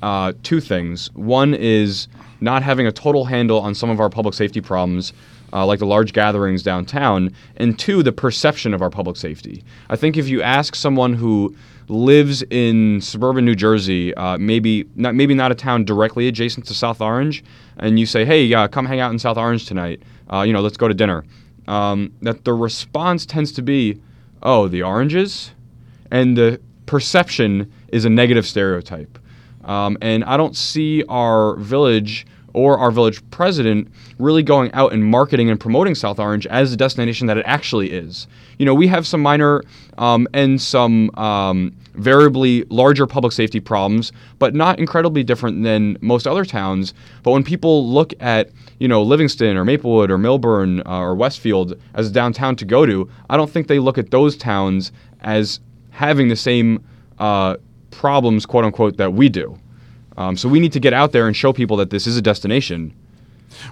uh, 0.02 0.32
two 0.42 0.60
things. 0.60 1.12
One 1.14 1.54
is 1.54 2.08
not 2.40 2.62
having 2.62 2.86
a 2.86 2.92
total 2.92 3.24
handle 3.24 3.60
on 3.60 3.74
some 3.74 3.90
of 3.90 4.00
our 4.00 4.10
public 4.10 4.34
safety 4.34 4.60
problems, 4.60 5.12
uh, 5.52 5.64
like 5.64 5.78
the 5.78 5.86
large 5.86 6.12
gatherings 6.12 6.62
downtown, 6.62 7.30
and 7.56 7.78
two, 7.78 8.02
the 8.02 8.12
perception 8.12 8.74
of 8.74 8.82
our 8.82 8.90
public 8.90 9.16
safety. 9.16 9.64
I 9.88 9.96
think 9.96 10.16
if 10.16 10.28
you 10.28 10.42
ask 10.42 10.74
someone 10.74 11.14
who 11.14 11.54
lives 11.88 12.42
in 12.50 13.00
suburban 13.00 13.44
New 13.44 13.54
Jersey, 13.54 14.14
uh, 14.14 14.36
maybe 14.38 14.86
not 14.96 15.14
maybe 15.14 15.34
not 15.34 15.52
a 15.52 15.54
town 15.54 15.84
directly 15.84 16.28
adjacent 16.28 16.66
to 16.66 16.74
South 16.74 17.00
Orange, 17.00 17.44
and 17.78 17.98
you 17.98 18.06
say, 18.06 18.24
"Hey, 18.24 18.52
uh, 18.52 18.68
come 18.68 18.86
hang 18.86 19.00
out 19.00 19.12
in 19.12 19.18
South 19.18 19.36
Orange 19.36 19.66
tonight. 19.66 20.02
Uh, 20.32 20.42
you 20.42 20.52
know, 20.52 20.60
let's 20.60 20.76
go 20.76 20.88
to 20.88 20.94
dinner." 20.94 21.24
Um, 21.66 22.12
that 22.23 22.44
the 22.44 22.52
response 22.52 23.25
tends 23.26 23.52
to 23.52 23.62
be, 23.62 23.99
"Oh, 24.42 24.68
the 24.68 24.83
oranges," 24.83 25.52
and 26.11 26.37
the 26.37 26.61
perception 26.87 27.73
is 27.88 28.04
a 28.04 28.11
negative 28.11 28.47
stereotype. 28.47 29.18
Um, 29.64 29.97
and 30.02 30.25
I 30.25 30.37
don't 30.37 30.56
see 30.56 31.04
our 31.09 31.56
village 31.56 32.26
or 32.54 32.78
our 32.78 32.90
village 32.90 33.20
president 33.30 33.88
really 34.18 34.42
going 34.42 34.73
out 34.73 34.92
and 34.92 35.04
marketing 35.04 35.50
and 35.50 35.61
promoting 35.61 35.94
South 35.94 36.18
Orange 36.18 36.46
as 36.46 36.70
the 36.70 36.76
destination 36.76 37.26
that 37.26 37.37
it 37.37 37.44
actually 37.46 37.90
is. 37.90 38.26
You 38.58 38.64
know, 38.64 38.75
we 38.75 38.87
have 38.87 39.06
some 39.06 39.20
minor 39.20 39.62
um, 39.99 40.26
and 40.32 40.61
some 40.61 41.11
um, 41.16 41.75
variably 41.94 42.64
larger 42.70 43.06
public 43.06 43.32
safety 43.32 43.61
problems, 43.61 44.12
but 44.38 44.54
not 44.54 44.78
incredibly 44.78 45.25
different 45.25 45.62
than 45.64 45.99
most 46.00 46.26
other 46.26 46.44
towns. 46.44 46.94
But 47.23 47.32
when 47.32 47.44
people 47.44 47.88
look 47.88 48.14
at, 48.20 48.50
you 48.78 48.88
know, 48.88 49.02
Livingston 49.02 49.56
or 49.56 49.64
Maplewood 49.64 50.11
or 50.11 50.18
Millburn 50.18 50.87
uh, 50.87 50.99
or 50.99 51.14
Westfield 51.14 51.78
as 51.94 52.08
a 52.08 52.12
downtown 52.12 52.56
to 52.56 52.64
go 52.64 52.87
to, 52.87 53.11
I 53.28 53.37
don't 53.37 53.50
think 53.50 53.66
they 53.66 53.78
look 53.78 53.99
at 53.99 54.11
those 54.11 54.37
towns 54.37 54.92
as 55.20 55.61
having 55.90 56.28
the 56.28 56.37
same 56.37 56.84
uh, 57.18 57.56
problems, 57.90 58.46
quote 58.46 58.64
unquote, 58.64 58.96
that 58.96 59.12
we 59.12 59.28
do. 59.28 59.58
Um, 60.16 60.37
so 60.37 60.49
we 60.49 60.61
need 60.61 60.73
to 60.73 60.80
get 60.80 60.92
out 60.92 61.12
there 61.12 61.26
and 61.26 61.37
show 61.37 61.52
people 61.52 61.76
that 61.78 61.90
this 61.90 62.06
is 62.06 62.16
a 62.16 62.23
destination. 62.23 62.94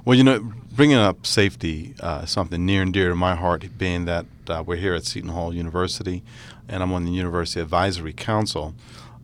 Well, 0.04 0.16
you 0.16 0.24
know, 0.24 0.52
bringing 0.72 0.96
up 0.96 1.26
safety, 1.26 1.94
uh, 2.00 2.24
something 2.24 2.64
near 2.64 2.82
and 2.82 2.92
dear 2.92 3.10
to 3.10 3.14
my 3.14 3.34
heart, 3.34 3.66
being 3.78 4.04
that 4.06 4.26
uh, 4.48 4.62
we're 4.66 4.76
here 4.76 4.94
at 4.94 5.04
Seton 5.04 5.30
Hall 5.30 5.54
University, 5.54 6.22
and 6.68 6.82
I'm 6.82 6.92
on 6.92 7.04
the 7.04 7.12
University 7.12 7.60
Advisory 7.60 8.12
Council, 8.12 8.74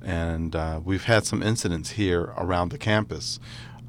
and 0.04 0.54
uh, 0.54 0.80
we've 0.84 1.04
had 1.04 1.26
some 1.26 1.42
incidents 1.42 1.90
here 1.90 2.32
around 2.36 2.70
the 2.70 2.78
campus. 2.78 3.40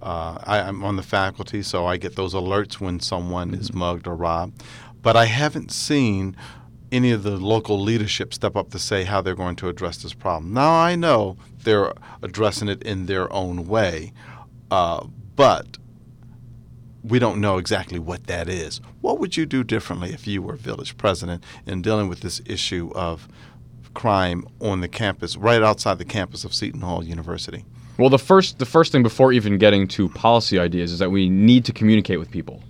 Uh, 0.02 0.38
I, 0.44 0.60
am 0.60 0.84
on 0.84 0.96
the 0.96 1.04
faculty, 1.04 1.62
so 1.62 1.86
I 1.86 1.98
get 1.98 2.16
those 2.16 2.34
alerts 2.34 2.80
when 2.80 3.00
someone 3.00 3.52
mm-hmm. 3.52 3.62
is 3.62 3.74
mugged 3.74 4.08
or 4.08 4.16
robbed, 4.16 4.64
but 5.02 5.16
I 5.16 5.26
haven't 5.26 5.72
seen 5.72 6.36
any 6.91 7.12
of 7.12 7.24
the 7.24 7.38
local 7.38 7.79
leadership 7.79 8.34
step 8.34 8.55
up 8.55 8.72
to 8.72 8.79
say 8.79 9.03
how 9.03 9.22
they're 9.22 9.36
going 9.36 9.55
to 9.58 9.69
address 9.69 9.98
this 9.98 10.13
problem. 10.13 10.53
Now 10.53 10.72
I 10.72 10.96
know 10.96 11.38
they're 11.63 11.93
addressing 12.22 12.69
it 12.69 12.81
in 12.84 13.05
their 13.05 13.31
own 13.31 13.67
way, 13.67 14.13
uh, 14.72 15.05
but 15.36 15.77
we 17.03 17.19
don't 17.19 17.39
know 17.39 17.58
exactly 17.58 18.00
what 18.00 18.27
that 18.27 18.50
is. 18.50 18.81
What 19.01 19.19
would 19.19 19.38
you 19.38 19.46
do 19.46 19.63
differently 19.63 20.12
if 20.12 20.27
you 20.27 20.41
were 20.41 20.55
village 20.55 20.98
president 20.98 21.43
in 21.65 21.81
dealing 21.81 22.10
with 22.10 22.19
this 22.19 22.41
issue 22.46 22.91
of 22.93 23.27
crime 23.93 24.46
on 24.60 24.81
the 24.81 24.88
campus, 24.88 25.38
right 25.38 25.62
outside 25.62 25.98
the 25.98 26.05
campus 26.05 26.43
of 26.43 26.53
Seton 26.53 26.81
Hall 26.81 27.03
University? 27.03 27.65
Well, 27.98 28.10
the 28.10 28.19
first 28.19 28.60
the 28.60 28.65
first 28.65 28.91
thing 28.91 29.03
before 29.03 29.34
even 29.34 29.58
getting 29.58 29.88
to 29.89 30.08
policy 30.10 30.58
ideas 30.58 30.91
is 30.91 31.00
that 31.00 31.12
we 31.12 31.29
need 31.29 31.65
to 31.65 31.74
communicate 31.74 32.17
with 32.19 32.31
people. 32.31 32.63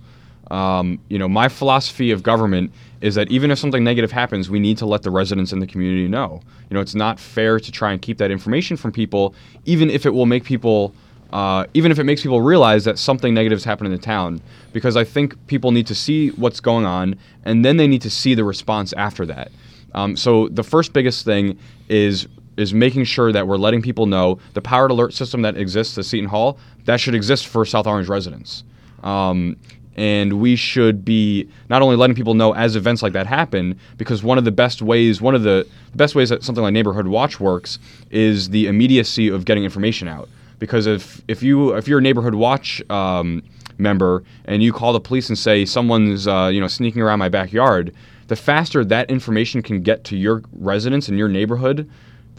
Um, 0.50 0.98
you 1.08 1.18
know, 1.18 1.28
my 1.28 1.48
philosophy 1.48 2.10
of 2.10 2.24
government 2.24 2.72
is 3.00 3.14
that 3.14 3.30
even 3.30 3.50
if 3.50 3.58
something 3.58 3.82
negative 3.82 4.12
happens, 4.12 4.50
we 4.50 4.60
need 4.60 4.78
to 4.78 4.86
let 4.86 5.02
the 5.02 5.10
residents 5.10 5.52
in 5.52 5.58
the 5.58 5.66
community 5.66 6.06
know. 6.08 6.40
You 6.68 6.74
know, 6.74 6.80
it's 6.80 6.94
not 6.94 7.18
fair 7.18 7.58
to 7.58 7.72
try 7.72 7.92
and 7.92 8.00
keep 8.00 8.18
that 8.18 8.30
information 8.30 8.76
from 8.76 8.92
people, 8.92 9.34
even 9.64 9.90
if 9.90 10.04
it 10.04 10.10
will 10.10 10.26
make 10.26 10.44
people, 10.44 10.94
uh, 11.32 11.66
even 11.72 11.90
if 11.90 11.98
it 11.98 12.04
makes 12.04 12.22
people 12.22 12.42
realize 12.42 12.84
that 12.84 12.98
something 12.98 13.32
negative 13.32 13.56
has 13.56 13.64
happened 13.64 13.86
in 13.86 13.92
the 13.92 14.04
town. 14.04 14.42
Because 14.72 14.96
I 14.96 15.04
think 15.04 15.34
people 15.46 15.72
need 15.72 15.86
to 15.86 15.94
see 15.94 16.28
what's 16.30 16.60
going 16.60 16.84
on, 16.84 17.16
and 17.44 17.64
then 17.64 17.78
they 17.78 17.86
need 17.86 18.02
to 18.02 18.10
see 18.10 18.34
the 18.34 18.44
response 18.44 18.92
after 18.94 19.24
that. 19.26 19.50
Um, 19.94 20.16
so 20.16 20.48
the 20.48 20.62
first 20.62 20.92
biggest 20.92 21.24
thing 21.24 21.58
is 21.88 22.28
is 22.56 22.74
making 22.74 23.04
sure 23.04 23.32
that 23.32 23.46
we're 23.46 23.56
letting 23.56 23.80
people 23.80 24.04
know 24.04 24.38
the 24.52 24.60
Pirate 24.60 24.90
alert 24.90 25.14
system 25.14 25.40
that 25.40 25.56
exists 25.56 25.96
at 25.96 26.04
Seton 26.04 26.28
Hall 26.28 26.58
that 26.84 27.00
should 27.00 27.14
exist 27.14 27.46
for 27.46 27.64
South 27.64 27.86
Orange 27.86 28.08
residents. 28.08 28.64
Um, 29.02 29.56
and 30.00 30.40
we 30.40 30.56
should 30.56 31.04
be 31.04 31.46
not 31.68 31.82
only 31.82 31.94
letting 31.94 32.16
people 32.16 32.32
know 32.32 32.54
as 32.54 32.74
events 32.74 33.02
like 33.02 33.12
that 33.12 33.26
happen 33.26 33.78
because 33.98 34.22
one 34.22 34.38
of 34.38 34.46
the 34.46 34.50
best 34.50 34.80
ways 34.80 35.20
one 35.20 35.34
of 35.34 35.42
the 35.42 35.68
best 35.94 36.14
ways 36.14 36.30
that 36.30 36.42
something 36.42 36.64
like 36.64 36.72
neighborhood 36.72 37.06
watch 37.06 37.38
works 37.38 37.78
is 38.10 38.48
the 38.48 38.66
immediacy 38.66 39.28
of 39.28 39.44
getting 39.44 39.62
information 39.62 40.08
out. 40.08 40.26
Because 40.58 40.86
if 40.86 41.20
if 41.28 41.42
you 41.42 41.76
if 41.76 41.86
you're 41.86 41.98
a 41.98 42.02
neighborhood 42.02 42.34
watch 42.34 42.82
um, 42.88 43.42
member 43.76 44.24
and 44.46 44.62
you 44.62 44.72
call 44.72 44.94
the 44.94 45.00
police 45.00 45.28
and 45.28 45.38
say 45.38 45.66
someone's 45.66 46.26
uh, 46.26 46.50
you 46.50 46.60
know 46.60 46.68
sneaking 46.68 47.02
around 47.02 47.18
my 47.18 47.28
backyard 47.28 47.94
the 48.28 48.36
faster 48.36 48.84
that 48.84 49.10
information 49.10 49.60
can 49.60 49.82
get 49.82 50.04
to 50.04 50.16
your 50.16 50.42
residents 50.52 51.08
in 51.08 51.18
your 51.18 51.28
neighborhood 51.28 51.90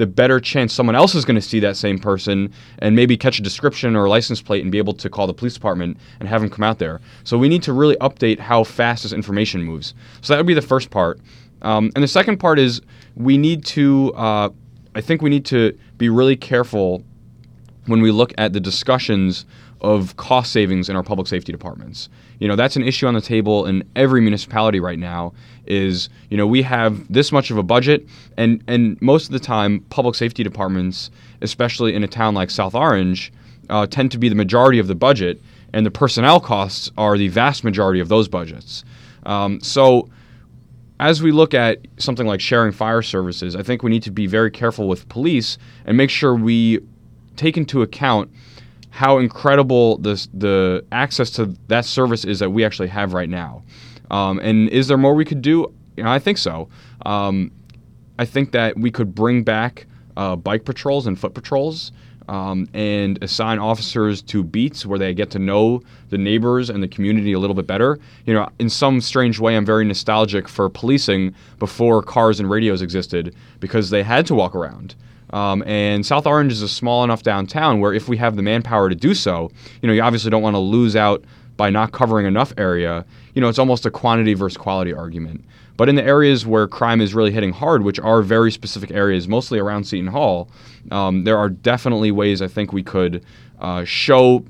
the 0.01 0.07
better 0.07 0.39
chance 0.39 0.73
someone 0.73 0.95
else 0.95 1.13
is 1.13 1.25
going 1.25 1.35
to 1.35 1.41
see 1.43 1.59
that 1.59 1.77
same 1.77 1.99
person 1.99 2.51
and 2.79 2.95
maybe 2.95 3.15
catch 3.15 3.37
a 3.37 3.41
description 3.43 3.95
or 3.95 4.05
a 4.05 4.09
license 4.09 4.41
plate 4.41 4.63
and 4.63 4.71
be 4.71 4.79
able 4.79 4.93
to 4.93 5.11
call 5.11 5.27
the 5.27 5.33
police 5.33 5.53
department 5.53 5.95
and 6.19 6.27
have 6.27 6.41
them 6.41 6.49
come 6.49 6.63
out 6.63 6.79
there. 6.79 6.99
So 7.23 7.37
we 7.37 7.47
need 7.47 7.61
to 7.61 7.71
really 7.71 7.95
update 7.97 8.39
how 8.39 8.63
fast 8.63 9.03
this 9.03 9.13
information 9.13 9.61
moves. 9.61 9.93
So 10.21 10.33
that 10.33 10.39
would 10.39 10.47
be 10.47 10.55
the 10.55 10.61
first 10.63 10.89
part. 10.89 11.19
Um, 11.61 11.91
and 11.93 12.03
the 12.03 12.07
second 12.07 12.37
part 12.37 12.57
is 12.57 12.81
we 13.15 13.37
need 13.37 13.63
to, 13.65 14.11
uh, 14.15 14.49
I 14.95 15.01
think 15.01 15.21
we 15.21 15.29
need 15.29 15.45
to 15.45 15.77
be 15.99 16.09
really 16.09 16.35
careful 16.35 17.03
when 17.85 18.01
we 18.01 18.09
look 18.09 18.33
at 18.39 18.53
the 18.53 18.59
discussions 18.59 19.45
of 19.81 20.15
cost 20.17 20.51
savings 20.51 20.89
in 20.89 20.95
our 20.95 21.03
public 21.03 21.27
safety 21.27 21.51
departments. 21.51 22.07
You 22.39 22.47
know, 22.47 22.55
that's 22.55 22.75
an 22.75 22.83
issue 22.83 23.07
on 23.07 23.13
the 23.13 23.21
table 23.21 23.65
in 23.65 23.83
every 23.95 24.21
municipality 24.21 24.79
right 24.79 24.99
now 24.99 25.33
is, 25.65 26.09
you 26.29 26.37
know, 26.37 26.47
we 26.47 26.61
have 26.61 27.11
this 27.11 27.31
much 27.31 27.51
of 27.51 27.57
a 27.57 27.63
budget 27.63 28.07
and 28.37 28.63
and 28.67 29.01
most 29.01 29.25
of 29.25 29.31
the 29.31 29.39
time 29.39 29.81
public 29.89 30.15
safety 30.15 30.43
departments, 30.43 31.09
especially 31.41 31.95
in 31.95 32.03
a 32.03 32.07
town 32.07 32.33
like 32.35 32.49
South 32.49 32.75
Orange, 32.75 33.33
uh, 33.69 33.87
tend 33.87 34.11
to 34.11 34.17
be 34.17 34.29
the 34.29 34.35
majority 34.35 34.79
of 34.79 34.87
the 34.87 34.95
budget 34.95 35.41
and 35.73 35.85
the 35.85 35.91
personnel 35.91 36.39
costs 36.39 36.91
are 36.97 37.17
the 37.17 37.29
vast 37.29 37.63
majority 37.63 37.99
of 37.99 38.09
those 38.09 38.27
budgets. 38.27 38.83
Um, 39.25 39.61
so 39.61 40.09
as 40.99 41.23
we 41.23 41.31
look 41.31 41.53
at 41.53 41.79
something 41.97 42.27
like 42.27 42.41
sharing 42.41 42.71
fire 42.71 43.01
services, 43.01 43.55
I 43.55 43.63
think 43.63 43.81
we 43.81 43.89
need 43.89 44.03
to 44.03 44.11
be 44.11 44.27
very 44.27 44.51
careful 44.51 44.87
with 44.87 45.09
police 45.09 45.57
and 45.85 45.97
make 45.97 46.09
sure 46.09 46.35
we 46.35 46.79
take 47.35 47.57
into 47.57 47.81
account 47.81 48.29
how 48.91 49.17
incredible 49.17 49.97
this, 49.97 50.27
the 50.33 50.85
access 50.91 51.31
to 51.31 51.55
that 51.67 51.85
service 51.85 52.25
is 52.25 52.39
that 52.39 52.51
we 52.51 52.63
actually 52.63 52.89
have 52.89 53.13
right 53.13 53.29
now. 53.29 53.63
Um, 54.11 54.39
and 54.39 54.69
is 54.69 54.87
there 54.87 54.97
more 54.97 55.15
we 55.15 55.25
could 55.25 55.41
do? 55.41 55.73
You 55.97 56.03
know, 56.03 56.11
I 56.11 56.19
think 56.19 56.37
so. 56.37 56.67
Um, 57.05 57.51
I 58.19 58.25
think 58.25 58.51
that 58.51 58.77
we 58.77 58.91
could 58.91 59.15
bring 59.15 59.43
back 59.43 59.87
uh, 60.17 60.35
bike 60.35 60.65
patrols 60.65 61.07
and 61.07 61.17
foot 61.17 61.33
patrols. 61.33 61.91
Um, 62.29 62.69
and 62.73 63.21
assign 63.21 63.59
officers 63.59 64.21
to 64.21 64.41
beats 64.41 64.85
where 64.85 64.97
they 64.97 65.13
get 65.13 65.31
to 65.31 65.39
know 65.39 65.81
the 66.11 66.17
neighbors 66.17 66.69
and 66.69 66.81
the 66.81 66.87
community 66.87 67.33
a 67.33 67.39
little 67.39 67.55
bit 67.55 67.67
better. 67.67 67.99
You 68.25 68.33
know, 68.33 68.47
in 68.57 68.69
some 68.69 69.01
strange 69.01 69.37
way, 69.39 69.57
I'm 69.57 69.65
very 69.65 69.83
nostalgic 69.83 70.47
for 70.47 70.69
policing 70.69 71.35
before 71.59 72.01
cars 72.01 72.39
and 72.39 72.49
radios 72.49 72.81
existed 72.81 73.35
because 73.59 73.89
they 73.89 74.03
had 74.03 74.25
to 74.27 74.35
walk 74.35 74.55
around. 74.55 74.95
Um, 75.31 75.63
and 75.65 76.05
South 76.05 76.27
Orange 76.27 76.51
is 76.51 76.61
a 76.61 76.69
small 76.69 77.03
enough 77.03 77.23
downtown 77.23 77.79
where 77.79 77.93
if 77.93 78.07
we 78.07 78.17
have 78.17 78.35
the 78.35 78.41
manpower 78.41 78.89
to 78.89 78.95
do 78.95 79.13
so, 79.13 79.49
you 79.81 79.87
know, 79.87 79.93
you 79.93 80.01
obviously 80.01 80.29
don't 80.29 80.41
want 80.41 80.55
to 80.55 80.59
lose 80.59 80.95
out 80.95 81.23
by 81.57 81.69
not 81.69 81.91
covering 81.91 82.25
enough 82.25 82.53
area. 82.57 83.05
You 83.33 83.41
know, 83.41 83.47
it's 83.47 83.59
almost 83.59 83.85
a 83.85 83.91
quantity 83.91 84.33
versus 84.33 84.57
quality 84.57 84.93
argument. 84.93 85.45
But 85.77 85.89
in 85.89 85.95
the 85.95 86.03
areas 86.03 86.45
where 86.45 86.67
crime 86.67 87.01
is 87.01 87.13
really 87.13 87.31
hitting 87.31 87.53
hard, 87.53 87.83
which 87.83 87.99
are 87.99 88.21
very 88.21 88.51
specific 88.51 88.91
areas, 88.91 89.27
mostly 89.27 89.57
around 89.57 89.85
Seton 89.85 90.07
Hall, 90.07 90.49
um, 90.91 91.23
there 91.23 91.37
are 91.37 91.49
definitely 91.49 92.11
ways 92.11 92.41
I 92.41 92.47
think 92.47 92.73
we 92.73 92.83
could 92.83 93.25
uh, 93.59 93.83
show 93.85 94.43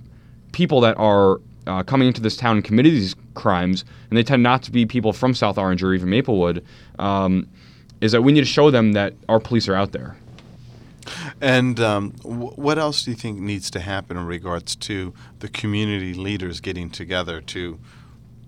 people 0.51 0.81
that 0.81 0.97
are 0.97 1.39
uh, 1.67 1.83
coming 1.83 2.07
into 2.07 2.21
this 2.21 2.35
town 2.35 2.57
and 2.57 2.65
committing 2.65 2.93
these 2.93 3.15
crimes, 3.33 3.85
and 4.09 4.17
they 4.17 4.23
tend 4.23 4.43
not 4.43 4.63
to 4.63 4.71
be 4.71 4.85
people 4.85 5.13
from 5.13 5.33
South 5.33 5.57
Orange 5.57 5.83
or 5.83 5.93
even 5.93 6.09
Maplewood, 6.09 6.65
um, 7.00 7.47
is 8.01 8.11
that 8.11 8.23
we 8.23 8.31
need 8.31 8.41
to 8.41 8.45
show 8.45 8.71
them 8.71 8.93
that 8.93 9.13
our 9.29 9.39
police 9.39 9.67
are 9.67 9.75
out 9.75 9.91
there. 9.91 10.17
And 11.39 11.79
um, 11.79 12.12
w- 12.24 12.51
what 12.51 12.77
else 12.77 13.03
do 13.03 13.12
you 13.12 13.17
think 13.17 13.39
needs 13.39 13.70
to 13.72 13.79
happen 13.79 14.17
in 14.17 14.25
regards 14.25 14.75
to 14.77 15.13
the 15.39 15.48
community 15.48 16.13
leaders 16.13 16.60
getting 16.60 16.89
together 16.89 17.41
to 17.41 17.79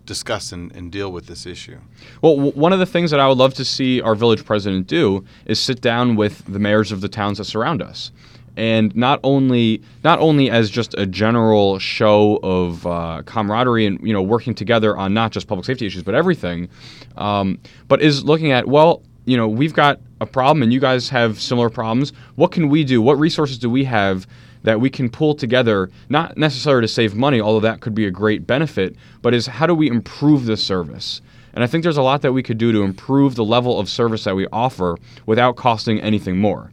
discuss 0.05 0.51
and, 0.51 0.75
and 0.75 0.91
deal 0.91 1.11
with 1.11 1.27
this 1.27 1.45
issue? 1.45 1.79
Well, 2.21 2.35
w- 2.35 2.53
one 2.53 2.73
of 2.73 2.79
the 2.79 2.85
things 2.85 3.11
that 3.11 3.19
I 3.19 3.27
would 3.27 3.37
love 3.37 3.53
to 3.55 3.65
see 3.65 4.01
our 4.01 4.15
village 4.15 4.45
president 4.45 4.87
do 4.87 5.25
is 5.45 5.59
sit 5.59 5.81
down 5.81 6.15
with 6.15 6.45
the 6.45 6.59
mayors 6.59 6.91
of 6.91 7.01
the 7.01 7.09
towns 7.09 7.37
that 7.37 7.45
surround 7.45 7.81
us. 7.81 8.11
And 8.55 8.95
not 8.95 9.19
only 9.23 9.81
not 10.03 10.19
only 10.19 10.51
as 10.51 10.69
just 10.69 10.93
a 10.93 11.07
general 11.07 11.79
show 11.79 12.39
of 12.43 12.85
uh, 12.85 13.23
camaraderie 13.25 13.87
and 13.87 13.99
you 14.05 14.13
know 14.13 14.21
working 14.21 14.53
together 14.53 14.95
on 14.95 15.11
not 15.11 15.31
just 15.31 15.47
public 15.47 15.65
safety 15.65 15.87
issues 15.87 16.03
but 16.03 16.13
everything, 16.13 16.69
um, 17.17 17.57
but 17.87 17.99
is 17.99 18.23
looking 18.23 18.51
at 18.51 18.67
well 18.67 19.01
you 19.25 19.37
know, 19.37 19.47
we've 19.47 19.73
got 19.73 19.99
a 20.23 20.25
problem 20.25 20.63
and 20.63 20.73
you 20.73 20.79
guys 20.79 21.09
have 21.09 21.39
similar 21.39 21.69
problems. 21.69 22.13
What 22.35 22.51
can 22.51 22.69
we 22.69 22.83
do? 22.83 23.01
What 23.01 23.19
resources 23.19 23.57
do 23.57 23.69
we 23.69 23.83
have 23.83 24.25
that 24.63 24.79
we 24.79 24.89
can 24.89 25.09
pull 25.09 25.35
together, 25.35 25.91
not 26.09 26.37
necessarily 26.37 26.87
to 26.87 26.87
save 26.87 27.13
money, 27.13 27.39
although 27.39 27.59
that 27.59 27.81
could 27.81 27.93
be 27.93 28.05
a 28.05 28.11
great 28.11 28.47
benefit, 28.47 28.95
but 29.21 29.33
is 29.33 29.45
how 29.45 29.67
do 29.67 29.75
we 29.75 29.89
improve 29.89 30.45
the 30.45 30.57
service? 30.57 31.21
And 31.53 31.63
I 31.63 31.67
think 31.67 31.83
there's 31.83 31.97
a 31.97 32.01
lot 32.01 32.21
that 32.21 32.33
we 32.33 32.41
could 32.41 32.57
do 32.57 32.71
to 32.71 32.81
improve 32.81 33.35
the 33.35 33.45
level 33.45 33.79
of 33.79 33.87
service 33.89 34.23
that 34.23 34.35
we 34.35 34.47
offer 34.51 34.97
without 35.25 35.55
costing 35.55 35.99
anything 35.99 36.37
more. 36.37 36.71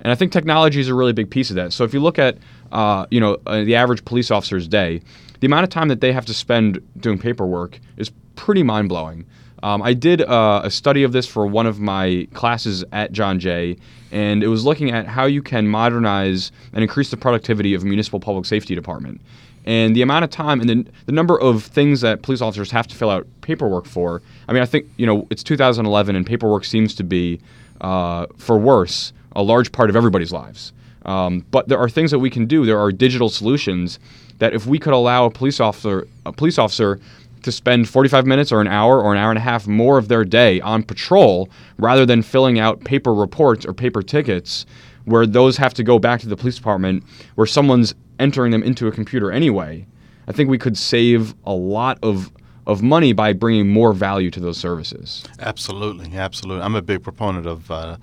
And 0.00 0.12
I 0.12 0.14
think 0.14 0.30
technology 0.30 0.80
is 0.80 0.88
a 0.88 0.94
really 0.94 1.12
big 1.12 1.30
piece 1.30 1.50
of 1.50 1.56
that. 1.56 1.72
So 1.72 1.84
if 1.84 1.94
you 1.94 2.00
look 2.00 2.18
at, 2.18 2.36
uh, 2.70 3.06
you 3.10 3.20
know, 3.20 3.38
uh, 3.46 3.64
the 3.64 3.76
average 3.76 4.04
police 4.04 4.30
officer's 4.30 4.68
day, 4.68 5.00
the 5.40 5.46
amount 5.46 5.64
of 5.64 5.70
time 5.70 5.88
that 5.88 6.00
they 6.00 6.12
have 6.12 6.26
to 6.26 6.34
spend 6.34 6.80
doing 6.98 7.18
paperwork 7.18 7.80
is 7.96 8.10
pretty 8.36 8.62
mind 8.62 8.88
blowing. 8.88 9.24
Um, 9.62 9.80
I 9.80 9.94
did 9.94 10.22
uh, 10.22 10.62
a 10.64 10.70
study 10.70 11.04
of 11.04 11.12
this 11.12 11.26
for 11.26 11.46
one 11.46 11.66
of 11.66 11.78
my 11.78 12.26
classes 12.34 12.84
at 12.92 13.12
John 13.12 13.38
Jay, 13.38 13.76
and 14.10 14.42
it 14.42 14.48
was 14.48 14.64
looking 14.64 14.90
at 14.90 15.06
how 15.06 15.26
you 15.26 15.40
can 15.40 15.68
modernize 15.68 16.50
and 16.72 16.82
increase 16.82 17.10
the 17.10 17.16
productivity 17.16 17.74
of 17.74 17.82
a 17.82 17.86
municipal 17.86 18.18
public 18.18 18.44
safety 18.44 18.74
department. 18.74 19.20
And 19.64 19.94
the 19.94 20.02
amount 20.02 20.24
of 20.24 20.30
time 20.30 20.60
and 20.60 20.68
the, 20.68 20.86
the 21.06 21.12
number 21.12 21.40
of 21.40 21.62
things 21.62 22.00
that 22.00 22.22
police 22.22 22.40
officers 22.40 22.72
have 22.72 22.88
to 22.88 22.96
fill 22.96 23.10
out 23.10 23.26
paperwork 23.42 23.86
for. 23.86 24.20
I 24.48 24.52
mean, 24.52 24.60
I 24.60 24.66
think, 24.66 24.88
you 24.96 25.06
know, 25.06 25.28
it's 25.30 25.44
2011 25.44 26.16
and 26.16 26.26
paperwork 26.26 26.64
seems 26.64 26.96
to 26.96 27.04
be, 27.04 27.40
uh, 27.80 28.26
for 28.38 28.58
worse, 28.58 29.12
a 29.36 29.42
large 29.42 29.70
part 29.70 29.88
of 29.88 29.94
everybody's 29.94 30.32
lives. 30.32 30.72
Um, 31.04 31.44
but 31.52 31.68
there 31.68 31.78
are 31.78 31.88
things 31.88 32.10
that 32.10 32.18
we 32.18 32.30
can 32.30 32.46
do. 32.46 32.66
There 32.66 32.78
are 32.78 32.90
digital 32.90 33.28
solutions 33.28 34.00
that 34.38 34.52
if 34.52 34.66
we 34.66 34.78
could 34.78 34.92
allow 34.92 35.26
a 35.26 35.30
police 35.30 35.60
officer, 35.60 36.08
a 36.26 36.32
police 36.32 36.58
officer 36.58 36.98
to 37.42 37.52
spend 37.52 37.88
45 37.88 38.26
minutes 38.26 38.52
or 38.52 38.60
an 38.60 38.68
hour 38.68 39.00
or 39.00 39.12
an 39.12 39.18
hour 39.18 39.30
and 39.30 39.38
a 39.38 39.42
half 39.42 39.66
more 39.66 39.98
of 39.98 40.08
their 40.08 40.24
day 40.24 40.60
on 40.60 40.82
patrol 40.82 41.48
rather 41.78 42.06
than 42.06 42.22
filling 42.22 42.58
out 42.58 42.84
paper 42.84 43.12
reports 43.12 43.66
or 43.66 43.72
paper 43.72 44.02
tickets 44.02 44.66
where 45.04 45.26
those 45.26 45.56
have 45.56 45.74
to 45.74 45.82
go 45.82 45.98
back 45.98 46.20
to 46.20 46.28
the 46.28 46.36
police 46.36 46.56
department 46.56 47.02
where 47.34 47.46
someone's 47.46 47.94
entering 48.18 48.52
them 48.52 48.62
into 48.62 48.86
a 48.86 48.92
computer 48.92 49.32
anyway. 49.32 49.86
I 50.28 50.32
think 50.32 50.48
we 50.48 50.58
could 50.58 50.78
save 50.78 51.34
a 51.44 51.52
lot 51.52 51.98
of 52.02 52.30
of 52.66 52.80
money 52.80 53.12
by 53.12 53.32
bringing 53.32 53.68
more 53.68 53.92
value 53.92 54.30
to 54.30 54.38
those 54.38 54.56
services. 54.56 55.24
Absolutely, 55.40 56.16
absolutely. 56.16 56.62
I'm 56.62 56.76
a 56.76 56.82
big 56.82 57.02
proponent 57.02 57.46
of 57.46 57.68
uh, 57.70 57.96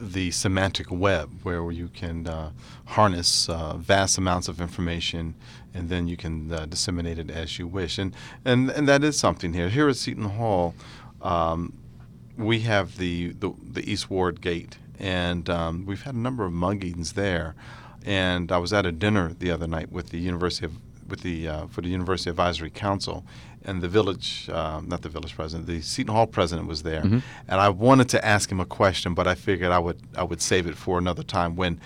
the 0.00 0.30
semantic 0.30 0.90
web, 0.90 1.30
where 1.42 1.70
you 1.70 1.88
can 1.88 2.26
uh, 2.26 2.50
harness 2.86 3.48
uh, 3.48 3.76
vast 3.76 4.18
amounts 4.18 4.48
of 4.48 4.60
information, 4.60 5.34
and 5.74 5.88
then 5.88 6.08
you 6.08 6.16
can 6.16 6.52
uh, 6.52 6.66
disseminate 6.66 7.18
it 7.18 7.30
as 7.30 7.58
you 7.58 7.66
wish. 7.66 7.98
And 7.98 8.14
and 8.44 8.70
and 8.70 8.88
that 8.88 9.04
is 9.04 9.18
something 9.18 9.52
here. 9.52 9.68
Here 9.68 9.88
at 9.88 9.96
Seton 9.96 10.30
Hall, 10.30 10.74
um, 11.22 11.74
we 12.36 12.60
have 12.60 12.96
the, 12.96 13.32
the, 13.32 13.52
the 13.62 13.90
East 13.90 14.08
Ward 14.08 14.40
Gate, 14.40 14.78
and 14.98 15.48
um, 15.50 15.84
we've 15.84 16.02
had 16.02 16.14
a 16.14 16.18
number 16.18 16.44
of 16.44 16.52
muggings 16.52 17.14
there. 17.14 17.54
And 18.04 18.50
I 18.50 18.56
was 18.56 18.72
at 18.72 18.86
a 18.86 18.92
dinner 18.92 19.34
the 19.38 19.50
other 19.50 19.66
night 19.66 19.92
with 19.92 20.08
the 20.08 20.18
University 20.18 20.64
of 20.64 20.72
with 21.06 21.20
the 21.22 21.48
uh, 21.48 21.66
for 21.66 21.82
the 21.82 21.88
University 21.88 22.30
Advisory 22.30 22.70
Council, 22.70 23.24
and 23.64 23.82
the 23.82 23.88
village, 23.88 24.48
um, 24.50 24.88
not 24.88 25.02
the 25.02 25.08
village 25.08 25.34
president, 25.34 25.66
the 25.66 25.80
Seton 25.82 26.14
Hall 26.14 26.26
president 26.26 26.66
was 26.68 26.82
there, 26.82 27.02
Mhm. 27.02 27.22
and 27.48 27.60
I 27.60 27.68
wanted 27.68 28.08
to 28.10 28.24
ask 28.24 28.50
him 28.50 28.60
a 28.60 28.64
question, 28.64 29.12
but 29.14 29.26
I 29.26 29.34
figured 29.34 29.70
I 29.70 29.78
would 29.78 30.00
I 30.16 30.22
would 30.24 30.40
save 30.40 30.66
it 30.66 30.76
for 30.76 30.98
another 30.98 31.22
time 31.22 31.56
when 31.56 31.78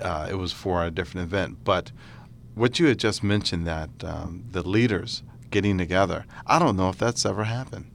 uh, 0.00 0.28
it 0.30 0.34
was 0.36 0.52
for 0.52 0.84
a 0.84 0.90
different 0.90 1.26
event. 1.26 1.58
But 1.64 1.90
what 2.54 2.78
you 2.78 2.86
had 2.86 2.98
just 2.98 3.22
mentioned 3.24 3.66
that 3.66 3.90
um, 4.04 4.44
the 4.52 4.62
leaders 4.66 5.22
getting 5.50 5.78
together, 5.78 6.26
I 6.46 6.58
don't 6.58 6.76
know 6.76 6.88
if 6.90 6.98
that's 6.98 7.24
ever 7.24 7.44
happened. 7.44 7.86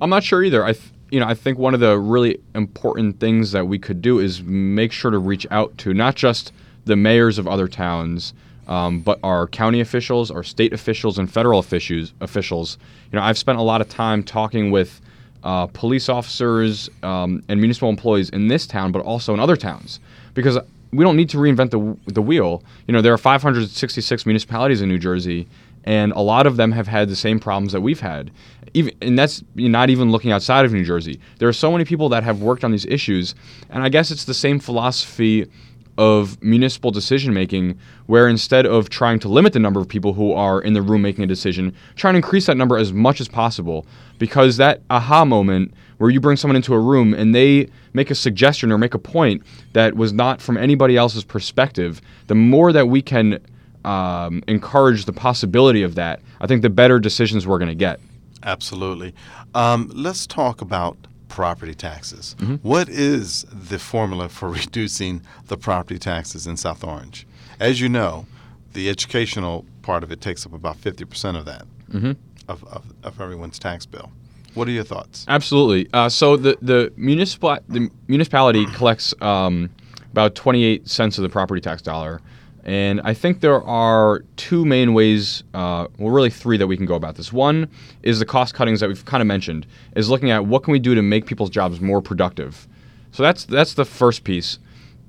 I'm 0.00 0.10
not 0.10 0.24
sure 0.24 0.42
either. 0.42 0.64
I, 0.64 0.72
th- 0.72 0.90
you 1.10 1.20
know, 1.20 1.26
I 1.26 1.34
think 1.34 1.56
one 1.58 1.72
of 1.72 1.78
the 1.80 1.96
really 1.98 2.38
important 2.54 3.20
things 3.20 3.52
that 3.52 3.68
we 3.68 3.78
could 3.78 4.02
do 4.02 4.18
is 4.18 4.42
make 4.42 4.90
sure 4.92 5.10
to 5.12 5.18
reach 5.18 5.46
out 5.52 5.78
to 5.78 5.94
not 5.94 6.16
just 6.16 6.52
the 6.84 6.96
mayors 6.96 7.38
of 7.38 7.46
other 7.46 7.68
towns, 7.68 8.34
um, 8.68 9.00
but 9.00 9.18
our 9.22 9.46
county 9.46 9.80
officials, 9.80 10.30
our 10.30 10.42
state 10.42 10.72
officials, 10.72 11.18
and 11.18 11.30
federal 11.30 11.58
officials. 11.58 12.12
Officials. 12.20 12.78
You 13.12 13.18
know, 13.18 13.24
I've 13.24 13.38
spent 13.38 13.58
a 13.58 13.62
lot 13.62 13.80
of 13.80 13.88
time 13.88 14.22
talking 14.22 14.70
with 14.70 15.00
uh, 15.42 15.66
police 15.66 16.08
officers 16.08 16.88
um, 17.02 17.42
and 17.48 17.60
municipal 17.60 17.90
employees 17.90 18.30
in 18.30 18.48
this 18.48 18.66
town, 18.66 18.92
but 18.92 19.02
also 19.02 19.34
in 19.34 19.40
other 19.40 19.56
towns, 19.56 20.00
because 20.32 20.58
we 20.92 21.04
don't 21.04 21.16
need 21.16 21.28
to 21.30 21.36
reinvent 21.36 21.70
the 21.70 22.12
the 22.12 22.22
wheel. 22.22 22.62
You 22.86 22.92
know, 22.92 23.02
there 23.02 23.12
are 23.12 23.18
566 23.18 24.26
municipalities 24.26 24.80
in 24.80 24.88
New 24.88 24.98
Jersey, 24.98 25.46
and 25.84 26.12
a 26.12 26.20
lot 26.20 26.46
of 26.46 26.56
them 26.56 26.72
have 26.72 26.86
had 26.86 27.08
the 27.08 27.16
same 27.16 27.38
problems 27.38 27.72
that 27.72 27.82
we've 27.82 28.00
had. 28.00 28.30
Even, 28.72 28.92
and 29.02 29.16
that's 29.16 29.44
not 29.54 29.90
even 29.90 30.10
looking 30.10 30.32
outside 30.32 30.64
of 30.64 30.72
New 30.72 30.84
Jersey. 30.84 31.20
There 31.38 31.48
are 31.48 31.52
so 31.52 31.70
many 31.70 31.84
people 31.84 32.08
that 32.08 32.24
have 32.24 32.42
worked 32.42 32.64
on 32.64 32.72
these 32.72 32.86
issues, 32.86 33.34
and 33.70 33.82
I 33.82 33.88
guess 33.88 34.10
it's 34.10 34.24
the 34.24 34.34
same 34.34 34.58
philosophy 34.58 35.48
of 35.96 36.42
municipal 36.42 36.90
decision 36.90 37.32
making, 37.32 37.78
where 38.06 38.28
instead 38.28 38.66
of 38.66 38.88
trying 38.88 39.18
to 39.20 39.28
limit 39.28 39.52
the 39.52 39.58
number 39.58 39.80
of 39.80 39.88
people 39.88 40.12
who 40.14 40.32
are 40.32 40.60
in 40.60 40.72
the 40.72 40.82
room 40.82 41.02
making 41.02 41.24
a 41.24 41.26
decision, 41.26 41.74
try 41.96 42.10
and 42.10 42.16
increase 42.16 42.46
that 42.46 42.56
number 42.56 42.76
as 42.76 42.92
much 42.92 43.20
as 43.20 43.28
possible. 43.28 43.86
Because 44.18 44.56
that 44.56 44.80
aha 44.90 45.24
moment 45.24 45.74
where 45.98 46.10
you 46.10 46.20
bring 46.20 46.36
someone 46.36 46.56
into 46.56 46.74
a 46.74 46.78
room 46.78 47.14
and 47.14 47.34
they 47.34 47.68
make 47.92 48.10
a 48.10 48.14
suggestion 48.14 48.72
or 48.72 48.78
make 48.78 48.94
a 48.94 48.98
point 48.98 49.42
that 49.72 49.94
was 49.94 50.12
not 50.12 50.40
from 50.40 50.56
anybody 50.56 50.96
else's 50.96 51.24
perspective, 51.24 52.00
the 52.26 52.34
more 52.34 52.72
that 52.72 52.88
we 52.88 53.02
can 53.02 53.38
um, 53.84 54.42
encourage 54.48 55.04
the 55.04 55.12
possibility 55.12 55.82
of 55.82 55.94
that, 55.94 56.20
I 56.40 56.46
think 56.46 56.62
the 56.62 56.70
better 56.70 56.98
decisions 56.98 57.46
we're 57.46 57.58
going 57.58 57.68
to 57.68 57.74
get. 57.74 58.00
Absolutely. 58.42 59.14
Um, 59.54 59.90
let's 59.94 60.26
talk 60.26 60.60
about 60.60 60.96
property 61.28 61.74
taxes. 61.74 62.36
Mm-hmm. 62.38 62.56
What 62.56 62.88
is 62.88 63.44
the 63.52 63.78
formula 63.78 64.28
for 64.28 64.48
reducing 64.60 65.22
the 65.46 65.56
property 65.56 65.98
taxes 65.98 66.46
in 66.46 66.56
South 66.56 66.84
Orange? 66.84 67.26
As 67.60 67.80
you 67.80 67.88
know, 67.88 68.26
the 68.72 68.88
educational 68.88 69.64
part 69.82 70.02
of 70.02 70.10
it 70.10 70.20
takes 70.20 70.44
up 70.46 70.52
about 70.52 70.76
50% 70.80 71.36
of 71.36 71.44
that, 71.44 71.66
Mhm. 71.92 72.16
of, 72.48 72.64
of, 72.64 72.84
of 73.02 73.20
everyone's 73.20 73.58
tax 73.58 73.86
bill. 73.86 74.10
What 74.54 74.68
are 74.68 74.72
your 74.72 74.84
thoughts? 74.84 75.24
Absolutely. 75.28 75.88
Uh, 75.92 76.08
so 76.08 76.36
the 76.36 76.56
the 76.62 76.92
municipal 76.96 77.58
the 77.68 77.90
municipality 78.06 78.66
collects 78.66 79.12
um, 79.20 79.68
about 80.12 80.36
28 80.36 80.88
cents 80.88 81.18
of 81.18 81.22
the 81.22 81.28
property 81.28 81.60
tax 81.60 81.82
dollar, 81.82 82.20
and 82.64 83.02
I 83.04 83.12
think 83.12 83.40
there 83.40 83.62
are 83.62 84.24
two 84.36 84.64
main 84.64 84.94
ways, 84.94 85.44
uh, 85.52 85.86
well, 85.98 86.10
really 86.10 86.30
three 86.30 86.56
that 86.56 86.66
we 86.66 86.76
can 86.76 86.86
go 86.86 86.94
about 86.94 87.16
this. 87.16 87.32
One 87.32 87.68
is 88.02 88.18
the 88.18 88.24
cost 88.24 88.54
cuttings 88.54 88.80
that 88.80 88.88
we've 88.88 89.04
kind 89.04 89.20
of 89.20 89.26
mentioned, 89.26 89.66
is 89.94 90.08
looking 90.08 90.30
at 90.30 90.46
what 90.46 90.62
can 90.62 90.72
we 90.72 90.78
do 90.78 90.94
to 90.94 91.02
make 91.02 91.26
people's 91.26 91.50
jobs 91.50 91.80
more 91.80 92.00
productive. 92.00 92.66
So 93.12 93.22
that's 93.22 93.44
that's 93.44 93.74
the 93.74 93.84
first 93.84 94.24
piece. 94.24 94.58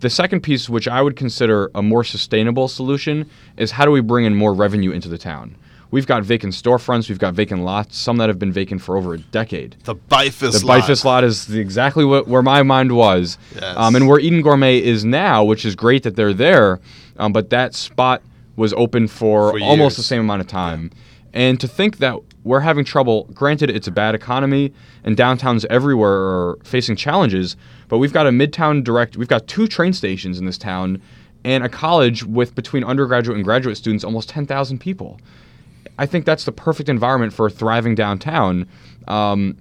The 0.01 0.09
second 0.09 0.41
piece, 0.41 0.69
which 0.69 0.89
I 0.89 1.01
would 1.01 1.15
consider 1.15 1.71
a 1.73 1.81
more 1.81 2.03
sustainable 2.03 2.67
solution, 2.67 3.29
is 3.55 3.71
how 3.71 3.85
do 3.85 3.91
we 3.91 4.01
bring 4.01 4.25
in 4.25 4.35
more 4.35 4.53
revenue 4.53 4.91
into 4.91 5.07
the 5.07 5.17
town? 5.17 5.55
We've 5.95 6.05
got 6.05 6.23
vacant 6.23 6.51
storefronts, 6.51 7.07
we've 7.07 7.19
got 7.19 7.35
vacant 7.35 7.63
lots, 7.63 7.97
some 7.97 8.17
that 8.17 8.27
have 8.27 8.37
been 8.37 8.51
vacant 8.51 8.81
for 8.81 8.97
over 8.97 9.13
a 9.13 9.17
decade. 9.17 9.77
The 9.85 9.95
Beifus 9.95 10.51
lot. 10.51 10.51
The 10.51 10.65
lot. 10.65 10.81
Beifus 10.81 11.05
lot 11.05 11.23
is 11.23 11.47
the, 11.47 11.61
exactly 11.61 12.03
what, 12.03 12.27
where 12.27 12.41
my 12.41 12.63
mind 12.63 12.91
was. 12.91 13.37
Yes. 13.53 13.77
Um, 13.77 13.95
and 13.95 14.05
where 14.05 14.19
Eden 14.19 14.41
Gourmet 14.41 14.77
is 14.83 15.05
now, 15.05 15.45
which 15.45 15.63
is 15.63 15.73
great 15.73 16.03
that 16.03 16.17
they're 16.17 16.33
there, 16.33 16.81
um, 17.15 17.31
but 17.31 17.49
that 17.51 17.73
spot 17.73 18.21
was 18.57 18.73
open 18.73 19.07
for, 19.07 19.51
For 19.51 19.61
almost 19.61 19.95
the 19.95 20.03
same 20.03 20.19
amount 20.19 20.41
of 20.41 20.47
time. 20.47 20.91
And 21.31 21.61
to 21.61 21.67
think 21.67 21.99
that 21.99 22.19
we're 22.43 22.59
having 22.59 22.83
trouble, 22.83 23.29
granted, 23.33 23.69
it's 23.69 23.87
a 23.87 23.91
bad 23.91 24.15
economy 24.15 24.73
and 25.05 25.15
downtowns 25.15 25.63
everywhere 25.69 26.11
are 26.11 26.59
facing 26.65 26.97
challenges, 26.97 27.55
but 27.87 27.99
we've 27.99 28.11
got 28.11 28.27
a 28.27 28.31
midtown 28.31 28.83
direct, 28.83 29.15
we've 29.15 29.29
got 29.29 29.47
two 29.47 29.65
train 29.65 29.93
stations 29.93 30.39
in 30.39 30.45
this 30.45 30.57
town 30.57 31.01
and 31.45 31.63
a 31.63 31.69
college 31.69 32.25
with 32.25 32.53
between 32.53 32.83
undergraduate 32.83 33.37
and 33.37 33.45
graduate 33.45 33.77
students 33.77 34.03
almost 34.03 34.27
10,000 34.27 34.77
people. 34.79 35.21
I 35.97 36.05
think 36.05 36.25
that's 36.25 36.43
the 36.43 36.51
perfect 36.51 36.89
environment 36.89 37.33
for 37.33 37.47
a 37.47 37.49
thriving 37.49 37.95
downtown. 37.95 38.67
Um, 39.07 39.57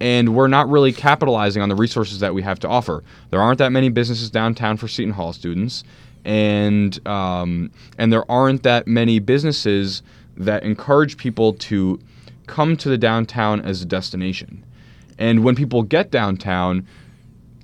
and 0.00 0.34
we're 0.34 0.48
not 0.48 0.68
really 0.68 0.92
capitalizing 0.92 1.62
on 1.62 1.68
the 1.68 1.74
resources 1.74 2.20
that 2.20 2.34
we 2.34 2.42
have 2.42 2.58
to 2.60 2.68
offer. 2.68 3.02
There 3.30 3.40
aren't 3.40 3.58
that 3.58 3.72
many 3.72 3.88
businesses 3.88 4.30
downtown 4.30 4.76
for 4.76 4.86
Seton 4.86 5.12
Hall 5.12 5.32
students, 5.32 5.82
and 6.24 7.06
um, 7.06 7.72
and 7.98 8.12
there 8.12 8.30
aren't 8.30 8.62
that 8.62 8.86
many 8.86 9.18
businesses 9.18 10.02
that 10.36 10.62
encourage 10.62 11.16
people 11.16 11.52
to 11.54 11.98
come 12.46 12.76
to 12.76 12.88
the 12.88 12.98
downtown 12.98 13.60
as 13.60 13.82
a 13.82 13.84
destination. 13.84 14.64
And 15.18 15.42
when 15.42 15.56
people 15.56 15.82
get 15.82 16.10
downtown, 16.10 16.86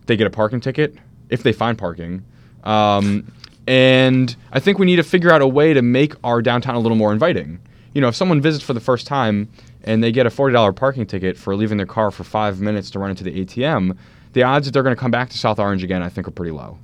they 0.06 0.16
get 0.16 0.26
a 0.26 0.30
parking 0.30 0.60
ticket 0.60 0.96
if 1.30 1.42
they 1.42 1.52
find 1.52 1.78
parking. 1.78 2.24
Um, 2.64 3.32
and 3.66 4.34
I 4.52 4.60
think 4.60 4.78
we 4.78 4.86
need 4.86 4.96
to 4.96 5.02
figure 5.02 5.32
out 5.32 5.40
a 5.40 5.46
way 5.46 5.72
to 5.72 5.82
make 5.82 6.14
our 6.24 6.42
downtown 6.42 6.74
a 6.74 6.80
little 6.80 6.96
more 6.96 7.12
inviting. 7.12 7.60
You 7.94 8.00
know, 8.00 8.08
if 8.08 8.14
someone 8.14 8.40
visits 8.40 8.64
for 8.64 8.74
the 8.74 8.80
first 8.80 9.06
time 9.06 9.48
and 9.84 10.02
they 10.02 10.12
get 10.12 10.26
a 10.26 10.30
$40 10.30 10.74
parking 10.76 11.06
ticket 11.06 11.36
for 11.38 11.56
leaving 11.56 11.76
their 11.78 11.86
car 11.86 12.10
for 12.10 12.24
five 12.24 12.60
minutes 12.60 12.90
to 12.90 12.98
run 12.98 13.10
into 13.10 13.24
the 13.24 13.44
ATM, 13.44 13.96
the 14.32 14.42
odds 14.42 14.66
that 14.66 14.72
they're 14.72 14.82
going 14.82 14.94
to 14.94 15.00
come 15.00 15.10
back 15.10 15.30
to 15.30 15.38
South 15.38 15.58
Orange 15.58 15.82
again, 15.82 16.02
I 16.02 16.08
think, 16.08 16.28
are 16.28 16.32
pretty 16.32 16.50
low. 16.50 16.78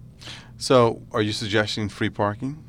So, 0.57 1.03
are 1.13 1.23
you 1.23 1.33
suggesting 1.33 1.89
free 1.89 2.11
parking? 2.11 2.63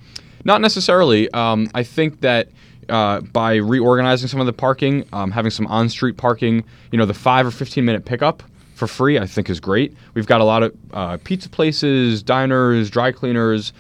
Not 0.43 0.61
necessarily. 0.61 1.29
Um, 1.31 1.69
I 1.75 1.83
think 1.83 2.21
that 2.21 2.49
uh, 2.89 3.21
by 3.21 3.55
reorganizing 3.55 4.27
some 4.27 4.39
of 4.39 4.45
the 4.45 4.53
parking, 4.53 5.05
um, 5.13 5.31
having 5.31 5.51
some 5.51 5.67
on-street 5.67 6.17
parking, 6.17 6.63
you 6.91 6.97
know, 6.97 7.05
the 7.05 7.13
five 7.13 7.45
or 7.45 7.51
fifteen 7.51 7.85
minute 7.85 8.05
pickup 8.05 8.43
for 8.75 8.87
free, 8.87 9.19
I 9.19 9.27
think 9.27 9.49
is 9.49 9.59
great. 9.59 9.95
We've 10.13 10.25
got 10.25 10.41
a 10.41 10.43
lot 10.43 10.63
of 10.63 10.75
uh, 10.91 11.17
pizza 11.23 11.49
places, 11.49 12.23
diners, 12.23 12.89
dry 12.89 13.11
cleaners, 13.11 13.73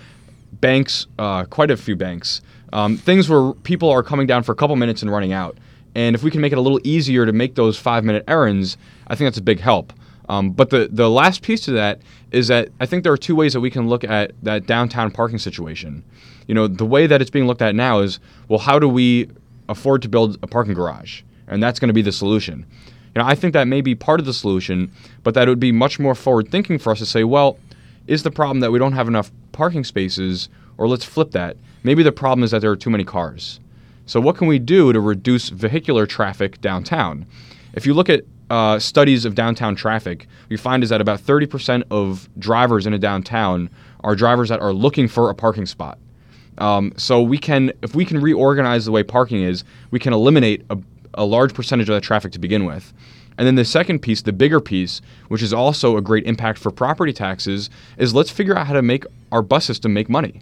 banks, 0.53 1.07
uh, 1.17 1.45
quite 1.45 1.71
a 1.71 1.77
few 1.77 1.95
banks, 1.95 2.41
um, 2.73 2.97
things 2.97 3.29
where 3.29 3.53
people 3.53 3.89
are 3.89 4.03
coming 4.03 4.27
down 4.27 4.43
for 4.43 4.51
a 4.51 4.55
couple 4.55 4.75
minutes 4.75 5.01
and 5.01 5.11
running 5.11 5.33
out. 5.33 5.57
And 5.95 6.15
if 6.15 6.23
we 6.23 6.31
can 6.31 6.41
make 6.41 6.53
it 6.53 6.57
a 6.57 6.61
little 6.61 6.79
easier 6.83 7.25
to 7.25 7.33
make 7.33 7.55
those 7.55 7.77
five 7.77 8.03
minute 8.03 8.23
errands, 8.27 8.77
I 9.07 9.15
think 9.15 9.27
that's 9.27 9.37
a 9.37 9.43
big 9.43 9.59
help. 9.59 9.93
Um, 10.29 10.51
but 10.51 10.69
the, 10.69 10.87
the 10.89 11.09
last 11.09 11.41
piece 11.41 11.61
to 11.61 11.71
that 11.71 12.01
is 12.31 12.47
that 12.47 12.69
I 12.79 12.85
think 12.85 13.03
there 13.03 13.11
are 13.11 13.17
two 13.17 13.35
ways 13.35 13.51
that 13.53 13.59
we 13.59 13.69
can 13.69 13.89
look 13.89 14.03
at 14.03 14.31
that 14.43 14.65
downtown 14.65 15.11
parking 15.11 15.39
situation. 15.39 16.03
You 16.47 16.55
know, 16.55 16.67
the 16.67 16.85
way 16.85 17.07
that 17.07 17.21
it's 17.21 17.29
being 17.29 17.47
looked 17.47 17.61
at 17.61 17.75
now 17.75 17.99
is, 17.99 18.19
well, 18.47 18.59
how 18.59 18.79
do 18.79 18.87
we 18.87 19.29
afford 19.67 20.01
to 20.03 20.09
build 20.09 20.37
a 20.41 20.47
parking 20.47 20.73
garage? 20.73 21.23
And 21.47 21.61
that's 21.61 21.79
going 21.79 21.89
to 21.89 21.93
be 21.93 22.01
the 22.01 22.13
solution. 22.13 22.65
You 23.13 23.21
know, 23.21 23.27
I 23.27 23.35
think 23.35 23.51
that 23.53 23.67
may 23.67 23.81
be 23.81 23.93
part 23.93 24.21
of 24.21 24.25
the 24.25 24.33
solution, 24.33 24.89
but 25.23 25.33
that 25.33 25.47
it 25.47 25.51
would 25.51 25.59
be 25.59 25.73
much 25.73 25.99
more 25.99 26.15
forward 26.15 26.49
thinking 26.49 26.79
for 26.79 26.91
us 26.91 26.99
to 26.99 27.05
say, 27.05 27.25
well, 27.25 27.59
is 28.07 28.23
the 28.23 28.31
problem 28.31 28.61
that 28.61 28.71
we 28.71 28.79
don't 28.79 28.93
have 28.93 29.09
enough 29.09 29.31
parking 29.51 29.83
spaces, 29.83 30.47
or 30.81 30.87
let's 30.87 31.05
flip 31.05 31.29
that. 31.29 31.57
Maybe 31.83 32.01
the 32.01 32.11
problem 32.11 32.43
is 32.43 32.49
that 32.49 32.61
there 32.61 32.71
are 32.71 32.75
too 32.75 32.89
many 32.89 33.03
cars. 33.03 33.59
So, 34.07 34.19
what 34.19 34.35
can 34.35 34.47
we 34.47 34.57
do 34.57 34.91
to 34.91 34.99
reduce 34.99 35.49
vehicular 35.49 36.07
traffic 36.07 36.59
downtown? 36.59 37.27
If 37.75 37.85
you 37.85 37.93
look 37.93 38.09
at 38.09 38.23
uh, 38.49 38.79
studies 38.79 39.23
of 39.23 39.35
downtown 39.35 39.75
traffic, 39.75 40.25
we 40.49 40.57
find 40.57 40.83
is 40.83 40.89
that 40.89 40.99
about 40.99 41.19
30% 41.19 41.83
of 41.91 42.27
drivers 42.39 42.87
in 42.87 42.93
a 42.93 42.97
downtown 42.97 43.69
are 44.03 44.15
drivers 44.15 44.49
that 44.49 44.59
are 44.59 44.73
looking 44.73 45.07
for 45.07 45.29
a 45.29 45.35
parking 45.35 45.67
spot. 45.67 45.99
Um, 46.57 46.93
so 46.97 47.21
we 47.21 47.37
can, 47.37 47.71
if 47.83 47.93
we 47.93 48.03
can 48.03 48.19
reorganize 48.19 48.85
the 48.85 48.91
way 48.91 49.03
parking 49.03 49.43
is, 49.43 49.63
we 49.91 49.99
can 49.99 50.13
eliminate 50.13 50.65
a, 50.71 50.79
a 51.13 51.25
large 51.25 51.53
percentage 51.53 51.89
of 51.89 51.93
that 51.93 52.01
traffic 52.01 52.31
to 52.31 52.39
begin 52.39 52.65
with. 52.65 52.91
And 53.37 53.45
then 53.45 53.55
the 53.55 53.65
second 53.65 53.99
piece, 53.99 54.23
the 54.23 54.33
bigger 54.33 54.59
piece, 54.59 54.99
which 55.27 55.43
is 55.43 55.53
also 55.53 55.95
a 55.95 56.01
great 56.01 56.25
impact 56.25 56.57
for 56.57 56.71
property 56.71 57.13
taxes, 57.13 57.69
is 57.97 58.15
let's 58.15 58.31
figure 58.31 58.57
out 58.57 58.65
how 58.65 58.73
to 58.73 58.81
make 58.81 59.05
our 59.31 59.43
bus 59.43 59.63
system 59.63 59.93
make 59.93 60.09
money. 60.09 60.41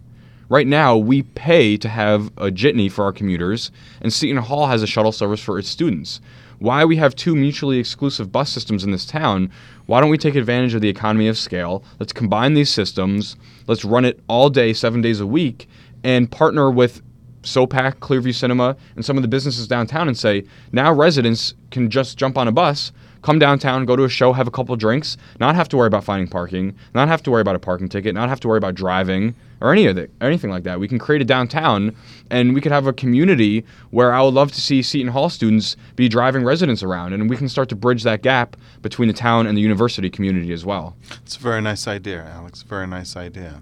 Right 0.50 0.66
now, 0.66 0.98
we 0.98 1.22
pay 1.22 1.78
to 1.78 1.88
have 1.88 2.32
a 2.38 2.50
jitney 2.50 2.92
for 2.92 3.06
our 3.06 3.14
commuters, 3.14 3.70
and 4.02 4.12
Seton 4.12 4.38
Hall 4.38 4.66
has 4.66 4.82
a 4.82 4.88
shuttle 4.88 5.12
service 5.12 5.40
for 5.40 5.60
its 5.60 5.70
students. 5.70 6.22
Why 6.58 6.86
we 6.86 6.96
have 6.96 7.16
two 7.16 7.36
mutually 7.36 7.78
exclusive 7.78 8.32
bus 8.32 8.50
systems 8.50 8.84
in 8.84 8.90
this 8.90 9.06
town? 9.06 9.52
Why 9.86 10.02
don't 10.02 10.10
we 10.10 10.18
take 10.18 10.34
advantage 10.34 10.74
of 10.74 10.82
the 10.82 10.90
economy 10.90 11.28
of 11.28 11.38
scale? 11.38 11.84
Let's 12.00 12.14
combine 12.14 12.56
these 12.56 12.72
systems. 12.72 13.36
Let's 13.68 13.86
run 13.86 14.06
it 14.06 14.20
all 14.28 14.50
day, 14.50 14.74
seven 14.74 15.02
days 15.02 15.20
a 15.20 15.28
week, 15.28 15.70
and 16.04 16.32
partner 16.32 16.72
with 16.72 17.04
SOPAC, 17.44 17.98
Clearview 17.98 18.34
Cinema, 18.34 18.76
and 18.96 19.06
some 19.06 19.18
of 19.18 19.22
the 19.22 19.30
businesses 19.30 19.68
downtown 19.68 20.08
and 20.08 20.18
say, 20.18 20.46
now 20.72 20.92
residents 20.92 21.54
can 21.70 21.92
just 21.92 22.18
jump 22.18 22.40
on 22.40 22.48
a 22.48 22.52
bus, 22.52 22.92
come 23.22 23.40
downtown, 23.40 23.86
go 23.86 23.96
to 23.96 24.04
a 24.04 24.10
show, 24.10 24.34
have 24.34 24.48
a 24.48 24.52
couple 24.52 24.76
drinks, 24.76 25.18
not 25.40 25.56
have 25.56 25.70
to 25.70 25.78
worry 25.78 25.88
about 25.88 26.04
finding 26.04 26.28
parking, 26.28 26.76
not 26.94 27.08
have 27.08 27.22
to 27.24 27.32
worry 27.32 27.42
about 27.42 27.56
a 27.56 27.60
parking 27.60 27.90
ticket, 27.90 28.14
not 28.14 28.30
have 28.30 28.40
to 28.42 28.48
worry 28.48 28.58
about 28.58 28.76
driving 28.76 29.36
or 29.62 29.74
any 29.74 29.86
of 29.88 29.98
it, 29.98 30.10
anything 30.22 30.50
like 30.50 30.64
that. 30.64 30.80
We 30.80 30.88
can 30.88 31.00
create 31.00 31.22
a 31.22 31.26
downtown 31.26 31.96
and 32.30 32.54
we 32.54 32.62
could 32.62 32.72
have 32.72 32.88
a 32.88 32.94
community 32.94 33.66
where 33.92 34.14
I 34.14 34.22
would 34.22 34.34
love 34.34 34.52
to 34.54 34.62
see 34.62 34.82
Seton 34.82 35.12
Hall 35.12 35.30
students 35.30 35.76
be 35.96 36.08
driving 36.08 36.44
residents 36.44 36.82
around 36.82 37.14
and 37.14 37.30
we 37.30 37.36
can 37.36 37.50
start 37.50 37.70
to 37.70 37.76
bridge 37.76 38.04
that 38.04 38.22
gap 38.22 38.56
between 38.82 39.08
the 39.08 39.14
town 39.14 39.48
and 39.48 39.58
the 39.58 39.62
university 39.62 40.10
community 40.10 40.54
as 40.54 40.66
well. 40.66 40.96
It's 41.24 41.36
a 41.36 41.40
very 41.40 41.62
nice 41.62 41.88
idea, 41.88 42.24
Alex. 42.24 42.62
Very 42.64 42.88
nice 42.88 43.16
idea. 43.16 43.62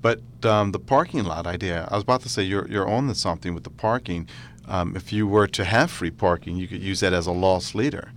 But 0.00 0.20
um, 0.44 0.72
the 0.72 0.78
parking 0.78 1.24
lot 1.24 1.46
idea, 1.46 1.88
I 1.90 1.94
was 1.94 2.02
about 2.02 2.22
to 2.22 2.28
say 2.28 2.42
you're, 2.42 2.68
you're 2.68 2.88
on 2.88 3.08
to 3.08 3.14
something 3.14 3.54
with 3.54 3.64
the 3.64 3.70
parking. 3.70 4.28
Um, 4.68 4.96
if 4.96 5.12
you 5.12 5.26
were 5.26 5.46
to 5.48 5.64
have 5.64 5.90
free 5.90 6.10
parking, 6.10 6.56
you 6.56 6.66
could 6.68 6.82
use 6.82 7.00
that 7.00 7.12
as 7.12 7.26
a 7.26 7.32
loss 7.32 7.74
leader. 7.74 8.12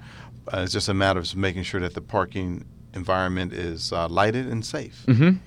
Uh, 0.51 0.61
it's 0.61 0.73
just 0.73 0.89
a 0.89 0.93
matter 0.93 1.19
of 1.19 1.35
making 1.35 1.63
sure 1.63 1.79
that 1.79 1.93
the 1.93 2.01
parking 2.01 2.65
environment 2.93 3.53
is 3.53 3.93
uh, 3.93 4.07
lighted 4.07 4.47
and 4.47 4.65
safe. 4.65 5.03
Mm-hmm. 5.07 5.37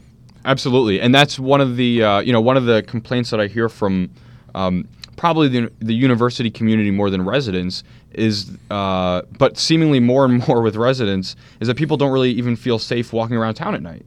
Absolutely, 0.44 1.00
and 1.00 1.14
that's 1.14 1.38
one 1.38 1.60
of 1.60 1.76
the 1.76 2.02
uh, 2.02 2.20
you 2.20 2.32
know 2.32 2.40
one 2.40 2.56
of 2.56 2.64
the 2.64 2.82
complaints 2.82 3.30
that 3.30 3.40
I 3.40 3.46
hear 3.46 3.68
from 3.68 4.10
um, 4.54 4.88
probably 5.16 5.48
the, 5.48 5.70
the 5.78 5.94
university 5.94 6.50
community 6.50 6.90
more 6.90 7.10
than 7.10 7.24
residents 7.24 7.84
is, 8.12 8.50
uh, 8.70 9.22
but 9.38 9.56
seemingly 9.56 10.00
more 10.00 10.24
and 10.24 10.46
more 10.48 10.62
with 10.62 10.76
residents 10.76 11.36
is 11.60 11.68
that 11.68 11.76
people 11.76 11.96
don't 11.96 12.12
really 12.12 12.32
even 12.32 12.56
feel 12.56 12.78
safe 12.78 13.12
walking 13.12 13.36
around 13.36 13.54
town 13.54 13.74
at 13.74 13.82
night. 13.82 14.04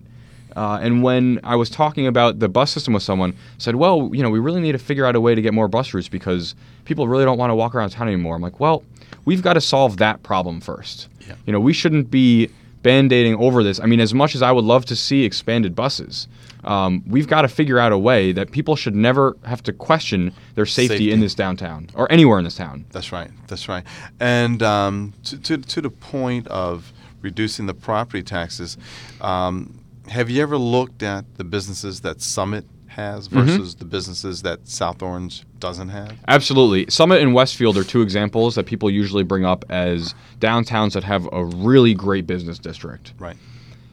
Uh, 0.56 0.80
and 0.82 1.04
when 1.04 1.40
I 1.44 1.56
was 1.56 1.70
talking 1.70 2.08
about 2.08 2.40
the 2.40 2.48
bus 2.48 2.72
system 2.72 2.94
with 2.94 3.04
someone, 3.04 3.36
said, 3.58 3.76
"Well, 3.76 4.10
you 4.14 4.24
know, 4.24 4.30
we 4.30 4.40
really 4.40 4.62
need 4.62 4.72
to 4.72 4.78
figure 4.78 5.06
out 5.06 5.16
a 5.16 5.22
way 5.22 5.36
to 5.36 5.42
get 5.42 5.54
more 5.54 5.68
bus 5.68 5.94
routes 5.94 6.08
because 6.08 6.56
people 6.86 7.08
really 7.08 7.26
don't 7.26 7.38
want 7.38 7.52
to 7.52 7.56
walk 7.56 7.76
around 7.76 7.90
town 7.90 8.08
anymore." 8.08 8.36
I'm 8.36 8.42
like, 8.42 8.60
"Well, 8.60 8.84
we've 9.26 9.42
got 9.42 9.54
to 9.54 9.62
solve 9.62 9.98
that 9.98 10.24
problem 10.24 10.62
first. 10.62 11.10
Yeah. 11.28 11.36
You 11.46 11.54
know, 11.54 11.60
we 11.60 11.74
shouldn't 11.74 12.10
be 12.10 12.50
band-aiding 12.84 13.36
over 13.38 13.64
this. 13.64 13.80
I 13.80 13.88
mean, 13.88 14.00
as 14.00 14.14
much 14.14 14.36
as 14.36 14.44
I 14.44 14.52
would 14.52 14.64
love 14.64 14.86
to 14.86 14.96
see 14.96 15.24
expanded 15.24 15.76
buses, 15.76 16.28
um, 16.64 17.04
we've 17.08 17.28
got 17.28 17.42
to 17.42 17.48
figure 17.48 17.80
out 17.80 17.92
a 17.92 17.98
way 17.98 18.32
that 18.32 18.52
people 18.52 18.76
should 18.76 18.96
never 18.96 19.36
have 19.44 19.64
to 19.64 19.74
question 19.74 20.32
their 20.54 20.68
safety, 20.68 20.96
Safety. 20.96 21.12
in 21.12 21.20
this 21.20 21.34
downtown 21.34 21.90
or 21.96 22.12
anywhere 22.12 22.38
in 22.38 22.44
this 22.44 22.56
town. 22.56 22.86
That's 22.92 23.12
right. 23.12 23.32
That's 23.48 23.68
right. 23.68 23.84
And 24.20 24.62
um, 24.62 25.14
to, 25.26 25.38
to, 25.40 25.58
to 25.58 25.82
the 25.82 25.90
point 25.90 26.48
of 26.48 26.94
reducing 27.22 27.66
the 27.66 27.74
property 27.74 28.22
taxes, 28.22 28.78
um, 29.20 29.80
have 30.08 30.30
you 30.30 30.44
ever 30.44 30.58
looked 30.58 31.02
at 31.02 31.38
the 31.38 31.44
businesses 31.44 32.02
that 32.02 32.22
Summit 32.22 32.66
has 32.96 33.28
mm-hmm. 33.28 33.46
versus 33.46 33.76
the 33.76 33.86
businesses 33.86 34.42
that 34.42 34.68
South 34.68 35.02
Orange 35.02 35.44
doesn't 35.60 35.90
have? 35.90 36.18
Absolutely. 36.28 36.86
Summit 36.90 37.22
and 37.22 37.34
Westfield 37.34 37.78
are 37.78 37.84
two 37.84 38.02
examples 38.02 38.56
that 38.56 38.66
people 38.66 38.90
usually 38.90 39.24
bring 39.24 39.46
up 39.46 39.66
as 39.70 40.16
downtowns 40.40 40.94
that 40.94 41.04
have 41.04 41.28
a 41.32 41.44
really 41.44 41.94
great 41.94 42.26
business 42.26 42.58
district. 42.58 43.14
Right. 43.20 43.38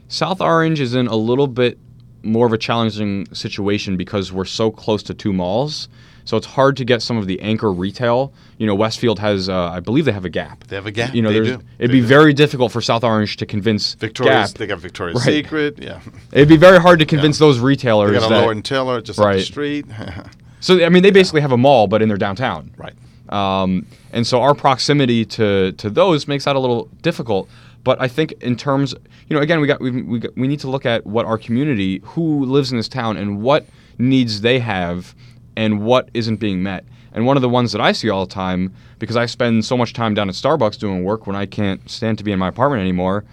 South 0.09 0.41
Orange 0.41 0.81
is 0.81 0.95
in 0.95 1.07
a 1.07 1.17
little 1.17 1.47
bit 1.47 1.79
more 2.23 2.47
of 2.47 2.53
a 2.53 2.59
challenging 2.59 3.27
situation 3.35 3.97
because 3.97 4.33
we're 4.33 4.45
so 4.45 4.71
close 4.71 5.03
to 5.05 5.15
two 5.15 5.33
malls. 5.33 5.89
So 6.25 6.37
it's 6.37 6.47
hard 6.47 6.77
to 6.77 6.85
get 6.85 7.03
some 7.03 7.17
of 7.17 7.27
the 7.27 7.41
anchor 7.41 7.73
retail. 7.73 8.33
You 8.59 8.67
know, 8.67 8.75
Westfield 8.75 9.19
has, 9.19 9.49
uh, 9.49 9.71
I 9.71 9.81
believe 9.81 10.05
they 10.05 10.13
have 10.13 10.25
a 10.25 10.31
Gap. 10.31 10.65
They 10.69 10.77
have 10.77 10.87
a 10.87 10.91
Gap. 10.91 11.15
You 11.15 11.23
know, 11.23 11.31
They 11.33 11.41
do. 11.41 11.45
it'd 11.45 11.63
They 11.79 11.87
be 11.89 12.01
do. 12.01 12.07
very 12.07 12.33
difficult 12.33 12.71
for 12.73 12.81
South 12.81 13.03
Orange 13.05 13.37
to 13.39 13.47
convince 13.47 13.95
Victoria's. 13.95 14.53
Gap. 14.53 14.59
They 14.59 14.67
got 14.67 14.79
Victoria's 14.79 15.17
Right. 15.27 15.45
Secret. 15.45 15.79
Yeah. 15.83 16.01
It'd 16.33 16.49
be 16.49 16.57
very 16.57 16.79
hard 16.81 16.99
to 17.01 17.07
convince 17.07 17.39
those 17.39 17.59
retailers 17.59 18.13
They 18.13 18.19
got 18.21 18.27
a 18.27 18.35
that. 18.35 18.41
Lord 18.43 18.57
and 18.57 18.65
Taylor 18.65 19.01
just 19.01 19.19
up 19.19 19.33
the 19.35 19.43
street. 19.43 19.87
so 20.61 20.85
I 20.85 20.89
mean, 20.89 21.03
they 21.03 21.11
basically 21.11 21.41
have 21.41 21.53
a 21.53 21.57
mall, 21.59 21.87
but 21.89 22.03
in 22.03 22.09
their 22.09 22.19
downtown. 22.19 22.73
right. 22.77 22.95
Um, 23.29 23.87
and 24.13 24.27
so 24.27 24.43
our 24.43 24.55
proximity 24.55 25.25
to, 25.25 25.73
to 25.73 25.89
those 25.89 26.29
makes 26.29 26.45
that 26.45 26.55
a 26.55 26.59
little 26.59 26.91
difficult. 27.01 27.49
But 27.83 28.01
I 28.01 28.07
think 28.07 28.33
in 28.43 28.57
terms, 28.57 28.95
you 29.29 29.35
know, 29.35 29.41
again, 29.43 29.59
we 29.61 29.67
got 29.67 29.81
we, 29.81 29.91
we, 30.03 30.19
got, 30.19 30.37
we 30.37 30.47
need 30.47 30.61
to 30.61 30.69
look 30.71 30.85
at 30.87 31.07
what 31.07 31.25
our 31.25 31.39
community, 31.39 32.01
who 32.05 32.45
lives 32.45 32.71
in 32.71 32.77
this 32.77 32.89
town, 32.89 33.17
and 33.17 33.41
what 33.43 33.67
needs 33.99 34.43
they 34.43 34.59
have, 34.61 35.15
and 35.57 35.83
what 35.83 36.09
isn't 36.15 36.37
being 36.37 36.63
met. 36.63 36.85
And 37.15 37.27
one 37.27 37.37
of 37.37 37.43
the 37.43 37.49
ones 37.49 37.73
that 37.73 37.81
I 37.81 37.93
see 37.93 38.09
all 38.09 38.25
the 38.25 38.33
time, 38.33 38.75
because 38.99 39.17
I 39.17 39.27
spend 39.27 39.65
so 39.65 39.77
much 39.77 39.93
time 39.93 40.15
down 40.15 40.29
at 40.29 40.35
Starbucks 40.35 40.79
doing 40.79 41.05
work 41.05 41.27
when 41.27 41.37
I 41.37 41.47
can't 41.47 41.89
stand 41.91 42.19
to 42.19 42.25
be 42.25 42.33
in 42.33 42.39
my 42.39 42.49
apartment 42.49 42.81
anymore, 42.81 43.25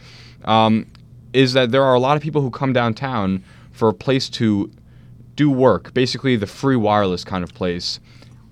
um, 0.46 0.86
is 1.34 1.54
that 1.54 1.72
there 1.72 1.84
are 1.84 1.94
a 1.94 2.00
lot 2.00 2.18
of 2.18 2.24
people 2.24 2.42
who 2.42 2.50
come 2.50 2.74
downtown 2.74 3.44
for 3.72 3.90
a 3.90 3.94
place 3.94 4.30
to 4.30 4.72
do 5.36 5.50
work, 5.50 5.94
basically 5.94 6.36
the 6.36 6.48
free 6.48 6.76
wireless 6.76 7.24
kind 7.24 7.44
of 7.44 7.54
place. 7.54 8.00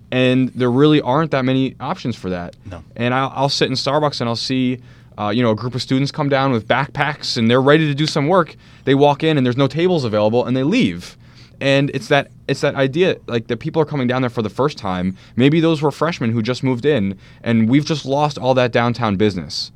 And 0.09 0.49
there 0.49 0.71
really 0.71 1.01
aren't 1.01 1.31
that 1.31 1.43
many 1.43 1.75
options 1.81 2.15
for 2.15 2.29
that. 2.29 2.55
No. 2.65 2.81
And 2.95 3.13
I'll, 3.13 3.33
I'll 3.35 3.49
sit 3.49 3.67
in 3.67 3.73
Starbucks 3.73 4.21
and 4.21 4.29
I'll 4.29 4.37
see, 4.37 4.79
uh, 5.19 5.29
you 5.29 5.43
know, 5.43 5.51
a 5.51 5.55
group 5.55 5.75
of 5.75 5.81
students 5.81 6.13
come 6.13 6.29
down 6.29 6.53
with 6.53 6.65
backpacks 6.65 7.35
and 7.35 7.51
they're 7.51 7.61
ready 7.61 7.87
to 7.87 7.93
do 7.93 8.07
some 8.07 8.27
work. 8.27 8.55
They 8.85 8.95
walk 8.95 9.21
in 9.21 9.35
and 9.35 9.45
there's 9.45 9.57
no 9.57 9.67
tables 9.67 10.05
available 10.05 10.45
and 10.45 10.55
they 10.55 10.63
leave. 10.63 11.17
And 11.59 11.89
it's 11.93 12.07
that 12.09 12.29
it's 12.47 12.61
that 12.61 12.75
idea 12.75 13.17
like 13.27 13.47
that 13.47 13.57
people 13.57 13.81
are 13.81 13.85
coming 13.85 14.07
down 14.07 14.21
there 14.21 14.29
for 14.29 14.41
the 14.41 14.49
first 14.49 14.77
time. 14.77 15.17
Maybe 15.35 15.59
those 15.59 15.81
were 15.81 15.91
freshmen 15.91 16.31
who 16.31 16.41
just 16.41 16.63
moved 16.63 16.85
in, 16.85 17.17
and 17.43 17.67
we've 17.69 17.85
just 17.85 18.05
lost 18.05 18.37
all 18.37 18.53
that 18.55 18.71
downtown 18.71 19.15
business. 19.15 19.71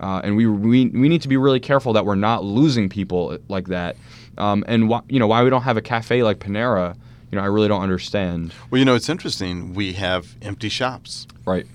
Uh, 0.00 0.20
and 0.24 0.36
we, 0.36 0.46
we 0.46 0.86
we 0.88 1.08
need 1.08 1.22
to 1.22 1.28
be 1.28 1.36
really 1.36 1.60
careful 1.60 1.92
that 1.94 2.04
we're 2.04 2.16
not 2.16 2.44
losing 2.44 2.88
people 2.88 3.38
like 3.48 3.68
that. 3.68 3.96
Um, 4.36 4.64
and 4.68 4.88
why 4.88 5.00
you 5.08 5.18
know 5.18 5.26
why 5.26 5.42
we 5.42 5.48
don't 5.50 5.62
have 5.62 5.76
a 5.76 5.82
cafe 5.82 6.22
like 6.22 6.38
Panera, 6.38 6.96
you 7.30 7.36
know, 7.36 7.42
I 7.42 7.46
really 7.46 7.68
don't 7.68 7.82
understand. 7.82 8.52
Well, 8.70 8.78
you 8.78 8.84
know, 8.84 8.94
it's 8.94 9.08
interesting. 9.08 9.74
We 9.74 9.92
have 9.94 10.36
empty 10.42 10.68
shops, 10.68 11.26
Right. 11.46 11.66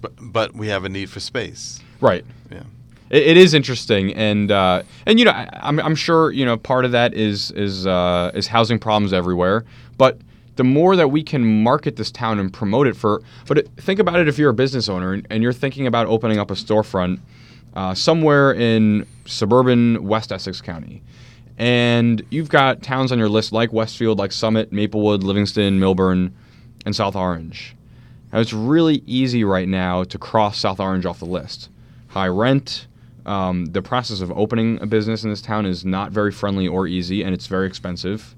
but 0.00 0.12
but 0.20 0.54
we 0.54 0.68
have 0.68 0.84
a 0.84 0.88
need 0.88 1.10
for 1.10 1.20
space. 1.20 1.80
Right. 2.00 2.24
Yeah. 2.50 2.62
It, 3.10 3.22
it 3.28 3.36
is 3.36 3.54
interesting, 3.54 4.14
and 4.14 4.50
uh, 4.50 4.82
and 5.06 5.18
you 5.18 5.24
know, 5.24 5.32
I, 5.32 5.48
I'm, 5.62 5.78
I'm 5.80 5.94
sure 5.94 6.30
you 6.30 6.44
know 6.44 6.56
part 6.56 6.84
of 6.84 6.92
that 6.92 7.14
is 7.14 7.50
is 7.52 7.86
uh, 7.86 8.30
is 8.34 8.46
housing 8.46 8.78
problems 8.78 9.12
everywhere. 9.12 9.64
But 9.98 10.18
the 10.56 10.64
more 10.64 10.96
that 10.96 11.08
we 11.08 11.22
can 11.22 11.62
market 11.62 11.96
this 11.96 12.10
town 12.10 12.38
and 12.38 12.52
promote 12.52 12.86
it 12.86 12.96
for, 12.96 13.22
but 13.46 13.58
it, 13.58 13.68
think 13.76 14.00
about 14.00 14.20
it 14.20 14.28
if 14.28 14.38
you're 14.38 14.50
a 14.50 14.54
business 14.54 14.88
owner 14.88 15.12
and, 15.12 15.26
and 15.30 15.42
you're 15.42 15.52
thinking 15.52 15.86
about 15.86 16.06
opening 16.06 16.38
up 16.38 16.50
a 16.50 16.54
storefront 16.54 17.20
uh, 17.74 17.94
somewhere 17.94 18.52
in 18.52 19.06
suburban 19.26 20.04
West 20.04 20.32
Essex 20.32 20.60
County, 20.60 21.02
and 21.58 22.22
you've 22.30 22.48
got 22.48 22.82
towns 22.82 23.12
on 23.12 23.18
your 23.18 23.28
list 23.28 23.52
like 23.52 23.72
Westfield, 23.72 24.18
like 24.18 24.32
Summit, 24.32 24.72
Maplewood, 24.72 25.22
Livingston, 25.22 25.78
Millburn, 25.78 26.32
and 26.86 26.96
South 26.96 27.16
Orange. 27.16 27.76
Now, 28.32 28.38
it's 28.38 28.52
really 28.52 29.02
easy 29.06 29.44
right 29.44 29.68
now 29.68 30.04
to 30.04 30.18
cross 30.18 30.58
South 30.58 30.78
Orange 30.78 31.04
off 31.04 31.18
the 31.18 31.26
list. 31.26 31.68
High 32.08 32.28
rent. 32.28 32.86
Um, 33.30 33.66
the 33.66 33.80
process 33.80 34.20
of 34.22 34.32
opening 34.32 34.82
a 34.82 34.86
business 34.86 35.22
in 35.22 35.30
this 35.30 35.40
town 35.40 35.64
is 35.64 35.84
not 35.84 36.10
very 36.10 36.32
friendly 36.32 36.66
or 36.66 36.88
easy, 36.88 37.22
and 37.22 37.32
it's 37.32 37.46
very 37.46 37.68
expensive. 37.68 38.34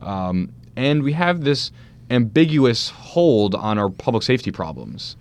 Um, 0.00 0.52
and 0.76 1.02
we 1.02 1.14
have 1.14 1.44
this 1.44 1.72
ambiguous 2.10 2.90
hold 2.90 3.54
on 3.54 3.78
our 3.78 3.88
public 3.88 4.22
safety 4.22 4.50
problems. 4.50 5.16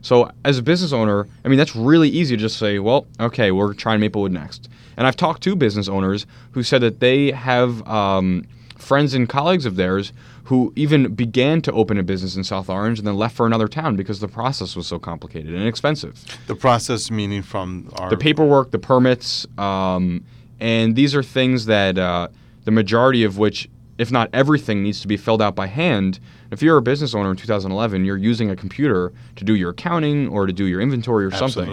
So, 0.00 0.30
as 0.44 0.58
a 0.58 0.62
business 0.62 0.92
owner, 0.92 1.26
I 1.44 1.48
mean, 1.48 1.58
that's 1.58 1.74
really 1.74 2.08
easy 2.08 2.36
to 2.36 2.40
just 2.40 2.56
say, 2.56 2.78
well, 2.78 3.08
okay, 3.18 3.50
we're 3.50 3.74
trying 3.74 3.98
Maplewood 3.98 4.30
next. 4.30 4.68
And 4.96 5.08
I've 5.08 5.16
talked 5.16 5.42
to 5.42 5.56
business 5.56 5.88
owners 5.88 6.24
who 6.52 6.62
said 6.62 6.80
that 6.82 7.00
they 7.00 7.32
have 7.32 7.84
um, 7.88 8.44
friends 8.78 9.14
and 9.14 9.28
colleagues 9.28 9.66
of 9.66 9.76
theirs 9.76 10.12
who 10.44 10.72
even 10.76 11.14
began 11.14 11.60
to 11.62 11.72
open 11.72 11.98
a 11.98 12.02
business 12.02 12.36
in 12.36 12.44
South 12.44 12.70
Orange 12.70 12.98
and 12.98 13.06
then 13.06 13.16
left 13.16 13.36
for 13.36 13.46
another 13.46 13.68
town 13.68 13.96
because 13.96 14.20
the 14.20 14.28
process 14.28 14.74
was 14.74 14.86
so 14.86 14.98
complicated 14.98 15.54
and 15.54 15.66
expensive. 15.66 16.24
The 16.46 16.54
process 16.54 17.10
meaning 17.10 17.42
from 17.42 17.90
our 17.96 18.08
The 18.08 18.16
paperwork, 18.16 18.70
the 18.70 18.78
permits, 18.78 19.46
um, 19.58 20.24
and 20.60 20.96
these 20.96 21.14
are 21.14 21.22
things 21.22 21.66
that 21.66 21.98
uh, 21.98 22.28
the 22.64 22.70
majority 22.70 23.24
of 23.24 23.36
which, 23.38 23.68
if 23.98 24.10
not 24.10 24.30
everything, 24.32 24.82
needs 24.82 25.00
to 25.02 25.08
be 25.08 25.16
filled 25.16 25.42
out 25.42 25.54
by 25.54 25.66
hand. 25.66 26.18
If 26.50 26.62
you're 26.62 26.78
a 26.78 26.82
business 26.82 27.14
owner 27.14 27.30
in 27.30 27.36
2011, 27.36 28.04
you're 28.04 28.16
using 28.16 28.50
a 28.50 28.56
computer 28.56 29.12
to 29.36 29.44
do 29.44 29.54
your 29.54 29.70
accounting 29.70 30.28
or 30.28 30.46
to 30.46 30.52
do 30.52 30.64
your 30.64 30.80
inventory 30.80 31.26
or 31.26 31.30
something. 31.30 31.66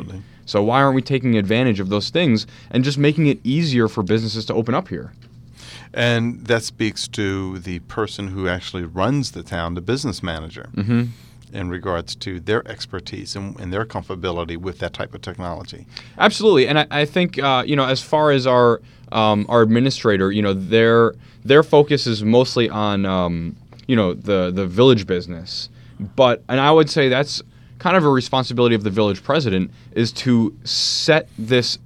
So 0.46 0.62
why 0.64 0.84
aren't 0.84 0.96
we 0.96 1.02
taking 1.02 1.38
advantage 1.38 1.80
of 1.80 1.90
those 1.90 2.10
things 2.10 2.46
and 2.72 2.84
just 2.84 2.98
making 2.98 3.28
it 3.28 3.40
easier 3.44 3.88
for 3.88 4.04
businesses 4.04 4.46
to 4.46 4.54
open 4.54 4.76
up 4.76 4.90
here? 4.90 5.14
And 5.96 6.46
that 6.48 6.62
speaks 6.64 7.08
to 7.10 7.58
the 7.60 7.80
person 7.80 8.28
who 8.28 8.50
actually 8.50 8.84
runs 8.84 9.32
the 9.32 9.44
town, 9.44 9.76
the 9.76 9.82
business 9.82 10.22
manager, 10.22 10.70
in 11.54 11.70
regards 11.70 12.16
to 12.18 12.42
their 12.42 12.68
expertise 12.68 13.34
and, 13.34 13.58
and 13.62 13.72
their 13.72 13.86
comfortability 13.86 14.58
with 14.58 14.80
that 14.80 14.94
type 14.94 15.16
of 15.16 15.22
technology. 15.22 15.86
Absolutely, 16.18 16.68
and 16.68 16.80
I, 16.80 16.88
I 16.92 17.06
think 17.06 17.40
uh, 17.40 17.64
you 17.66 17.78
know 17.78 17.86
as 17.86 18.02
far 18.02 18.32
as 18.32 18.46
our 18.46 18.82
um, 19.14 19.46
our 19.48 19.62
administrator, 19.62 20.34
you 20.34 20.42
know 20.42 20.54
their 20.54 21.16
their 21.46 21.64
focus 21.64 22.06
is 22.08 22.24
mostly 22.24 22.70
on 22.70 23.06
um, 23.06 23.56
you 23.88 23.96
know 23.96 24.14
the 24.14 24.52
the 24.52 24.68
village 24.68 25.08
business, 25.08 25.70
but 26.18 26.44
and 26.50 26.60
I 26.60 26.72
would 26.72 26.90
say 26.90 27.08
that's 27.08 27.42
kind 27.80 27.96
of 27.96 28.04
a 28.04 28.10
responsibility 28.10 28.76
of 28.76 28.84
the 28.84 28.90
village 28.90 29.24
president 29.24 29.72
is 29.94 30.12
to 30.12 30.58
set 30.64 31.30
this 31.38 31.78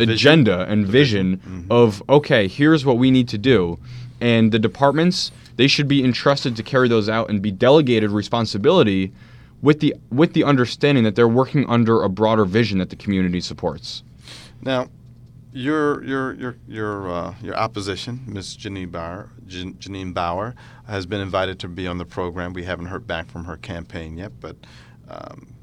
vision. 0.00 0.14
agenda 0.14 0.66
and 0.68 0.86
vision 0.86 1.66
of 1.70 2.02
okay, 2.08 2.48
here's 2.48 2.84
what 2.84 2.98
we 2.98 3.10
need 3.10 3.28
to 3.28 3.38
do, 3.38 3.78
and 4.20 4.52
the 4.52 4.58
departments 4.58 5.32
they 5.56 5.66
should 5.66 5.88
be 5.88 6.02
entrusted 6.02 6.56
to 6.56 6.62
carry 6.62 6.88
those 6.88 7.08
out 7.08 7.28
and 7.30 7.42
be 7.42 7.50
delegated 7.50 8.10
responsibility 8.10 9.12
with 9.60 9.80
the 9.80 9.94
with 10.10 10.32
the 10.32 10.44
understanding 10.44 11.04
that 11.04 11.14
they're 11.14 11.28
working 11.28 11.64
under 11.68 12.02
a 12.02 12.08
broader 12.08 12.44
vision 12.44 12.78
that 12.78 12.90
the 12.90 12.96
community 12.96 13.40
supports. 13.40 14.02
Now, 14.60 14.88
your 15.52 16.02
your 16.04 16.34
your 16.34 16.56
your 16.66 17.12
uh, 17.12 17.34
your 17.42 17.56
opposition, 17.56 18.22
Ms. 18.26 18.56
Janine 18.56 18.90
Bauer, 18.90 19.30
Jan- 19.46 19.74
Janine 19.74 20.14
Bauer, 20.14 20.54
has 20.86 21.06
been 21.06 21.20
invited 21.20 21.58
to 21.60 21.68
be 21.68 21.86
on 21.86 21.98
the 21.98 22.04
program. 22.04 22.52
We 22.52 22.64
haven't 22.64 22.86
heard 22.86 23.06
back 23.06 23.30
from 23.30 23.44
her 23.44 23.56
campaign 23.56 24.16
yet, 24.16 24.32
but 24.40 24.56
um, 25.08 25.54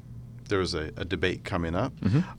there's 0.50 0.74
a, 0.74 0.92
a 0.96 1.04
debate 1.04 1.44
coming 1.44 1.74
up. 1.74 1.92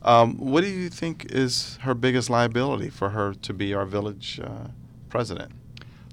Um, 0.04 0.38
what 0.38 0.62
do 0.62 0.68
you 0.68 0.90
think 0.90 1.26
is 1.32 1.80
her 1.82 1.96
biggest 1.96 2.30
liability 2.30 2.90
for 2.90 3.10
her 3.10 3.34
to 3.34 3.54
be 3.54 3.74
our 3.74 3.86
village 3.86 4.40
uh, 4.44 4.68
president? 5.10 5.52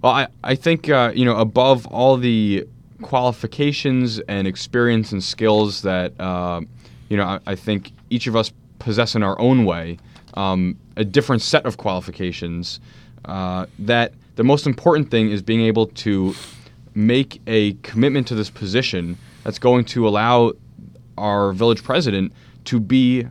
Well, 0.03 0.13
I, 0.13 0.29
I 0.43 0.55
think, 0.55 0.89
uh, 0.89 1.13
you 1.15 1.25
know, 1.25 1.37
above 1.37 1.87
all 1.89 2.17
the 2.17 2.67
qualifications 3.03 4.19
and 4.21 4.47
experience 4.47 5.13
and 5.13 5.23
skills 5.23 5.83
that, 5.83 6.19
uh, 6.21 6.61
you 7.09 7.17
know, 7.17 7.25
I, 7.25 7.41
I 7.47 7.55
think 7.55 7.93
each 8.11 8.27
of 8.27 8.35
us 8.35 8.53
possess 8.79 9.15
in 9.15 9.23
our 9.23 9.39
own 9.41 9.65
way, 9.65 9.99
um, 10.35 10.77
a 10.97 11.05
different 11.05 11.43
set 11.43 11.67
of 11.67 11.77
qualifications, 11.77 12.81
uh, 13.25 13.67
that 13.79 14.15
the 14.37 14.45
most 14.45 14.67
important 14.67 15.11
thing 15.11 15.31
is 15.31 15.43
being 15.43 15.63
able 15.63 15.87
to 15.87 16.35
make 16.95 17.41
a 17.47 17.75
commitment 17.83 18.27
to 18.29 18.35
this 18.35 18.51
position 18.51 19.17
that's 19.45 19.59
going 19.59 19.85
to 19.85 20.07
allow 20.07 20.53
our 21.19 21.53
village 21.53 21.83
president 21.83 22.33
to 22.65 22.81
be 22.81 23.27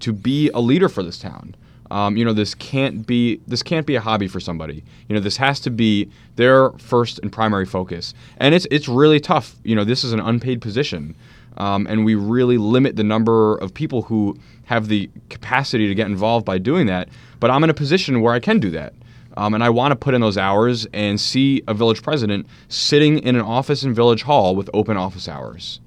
to 0.00 0.12
be 0.12 0.48
a 0.50 0.60
leader 0.60 0.88
for 0.88 1.02
this 1.02 1.18
town. 1.18 1.54
Um, 1.90 2.16
you 2.16 2.24
know, 2.24 2.32
this 2.32 2.54
can't 2.54 3.06
be 3.06 3.40
this 3.46 3.62
can't 3.62 3.86
be 3.86 3.94
a 3.94 4.00
hobby 4.00 4.28
for 4.28 4.40
somebody. 4.40 4.84
You 5.08 5.14
know, 5.14 5.20
this 5.20 5.36
has 5.38 5.58
to 5.60 5.70
be 5.70 6.10
their 6.36 6.70
first 6.72 7.18
and 7.20 7.32
primary 7.32 7.64
focus, 7.64 8.14
and 8.36 8.54
it's 8.54 8.66
it's 8.70 8.88
really 8.88 9.20
tough. 9.20 9.56
You 9.64 9.74
know, 9.74 9.84
this 9.84 10.04
is 10.04 10.12
an 10.12 10.20
unpaid 10.20 10.60
position, 10.60 11.14
um, 11.56 11.86
and 11.86 12.04
we 12.04 12.14
really 12.14 12.58
limit 12.58 12.96
the 12.96 13.04
number 13.04 13.56
of 13.56 13.72
people 13.72 14.02
who 14.02 14.38
have 14.64 14.88
the 14.88 15.08
capacity 15.30 15.88
to 15.88 15.94
get 15.94 16.08
involved 16.08 16.44
by 16.44 16.58
doing 16.58 16.86
that. 16.86 17.08
But 17.40 17.50
I'm 17.50 17.64
in 17.64 17.70
a 17.70 17.74
position 17.74 18.20
where 18.20 18.34
I 18.34 18.40
can 18.40 18.60
do 18.60 18.70
that. 18.70 18.92
Um, 19.36 19.54
and 19.54 19.62
I 19.62 19.70
want 19.70 19.92
to 19.92 19.96
put 19.96 20.14
in 20.14 20.20
those 20.20 20.36
hours 20.36 20.86
and 20.92 21.20
see 21.20 21.62
a 21.68 21.74
village 21.74 22.02
president 22.02 22.46
sitting 22.68 23.20
in 23.20 23.36
an 23.36 23.42
office 23.42 23.84
in 23.84 23.94
Village 23.94 24.22
Hall 24.22 24.56
with 24.56 24.68
open 24.74 24.96
office 24.96 25.28
hours. 25.28 25.78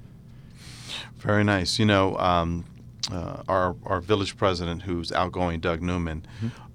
Very 1.22 1.44
nice. 1.44 1.78
You 1.80 1.86
know, 1.86 2.18
um, 2.18 2.66
uh, 3.12 3.44
our 3.48 3.76
our 3.86 4.02
village 4.02 4.38
president, 4.38 4.84
who's 4.84 5.12
outgoing, 5.12 5.60
Doug 5.60 5.82
Newman. 5.82 6.26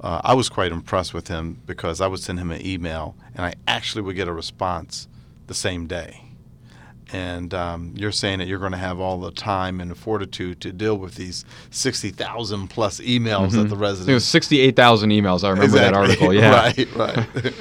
Uh, 0.01 0.21
I 0.25 0.35
was 0.35 0.49
quite 0.49 0.73
impressed 0.73 1.15
with 1.15 1.29
him 1.29 1.61
because 1.67 2.01
I 2.01 2.07
would 2.07 2.21
send 2.21 2.39
him 2.39 2.51
an 2.51 2.65
email, 2.65 3.17
and 3.35 3.45
I 3.45 3.55
actually 3.67 4.03
would 4.03 4.17
get 4.17 4.29
a 4.29 4.33
response 4.33 5.09
the 5.47 5.55
same 5.55 5.87
day. 5.87 6.23
And 7.13 7.55
um, 7.55 7.93
you're 7.97 8.11
saying 8.13 8.41
that 8.41 8.49
you're 8.49 8.59
going 8.59 8.73
to 8.73 8.79
have 8.79 8.99
all 8.99 9.21
the 9.21 9.31
time 9.31 9.81
and 9.81 9.91
the 9.91 9.95
fortitude 9.95 10.61
to 10.63 10.73
deal 10.73 10.97
with 10.97 11.15
these 11.15 11.45
sixty 11.71 12.11
thousand 12.11 12.69
plus 12.69 12.99
emails 13.01 13.53
that 13.53 13.59
the 13.59 13.59
think 13.59 13.67
it 13.67 13.71
was 13.73 13.81
residents. 13.81 14.25
68,000 14.25 15.11
emails. 15.11 15.45
I 15.45 15.51
remember 15.51 15.79
that 15.79 15.95
article. 15.95 16.33
Yeah. 16.35 16.51
right, 16.51 16.95
right. 16.97 17.55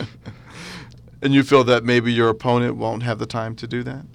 and 1.22 1.34
you 1.34 1.44
feel 1.44 1.64
that 1.66 1.84
maybe 1.84 2.12
your 2.12 2.30
opponent 2.30 2.76
won't 2.76 3.04
have 3.04 3.20
the 3.20 3.28
time 3.28 3.56
to 3.58 3.68
do 3.68 3.84
that. 3.84 4.06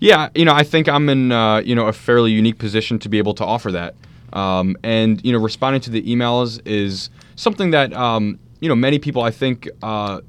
Yeah, 0.00 0.28
you 0.34 0.44
know, 0.44 0.52
I 0.52 0.64
think 0.64 0.88
I'm 0.88 1.08
in 1.08 1.32
uh, 1.32 1.58
you 1.58 1.74
know 1.74 1.86
a 1.86 1.92
fairly 1.92 2.32
unique 2.32 2.58
position 2.58 2.98
to 3.00 3.08
be 3.08 3.18
able 3.18 3.34
to 3.34 3.44
offer 3.44 3.72
that. 3.72 3.94
Um, 4.32 4.76
and 4.82 5.24
you 5.24 5.32
know, 5.32 5.38
responding 5.38 5.80
to 5.82 5.90
the 5.90 6.02
emails 6.02 6.60
is 6.66 7.10
something 7.36 7.70
that 7.70 7.92
um, 7.92 8.38
you 8.60 8.68
know 8.68 8.74
many 8.74 8.98
people 8.98 9.22
I 9.22 9.30
think 9.30 9.68
uh, 9.82 10.20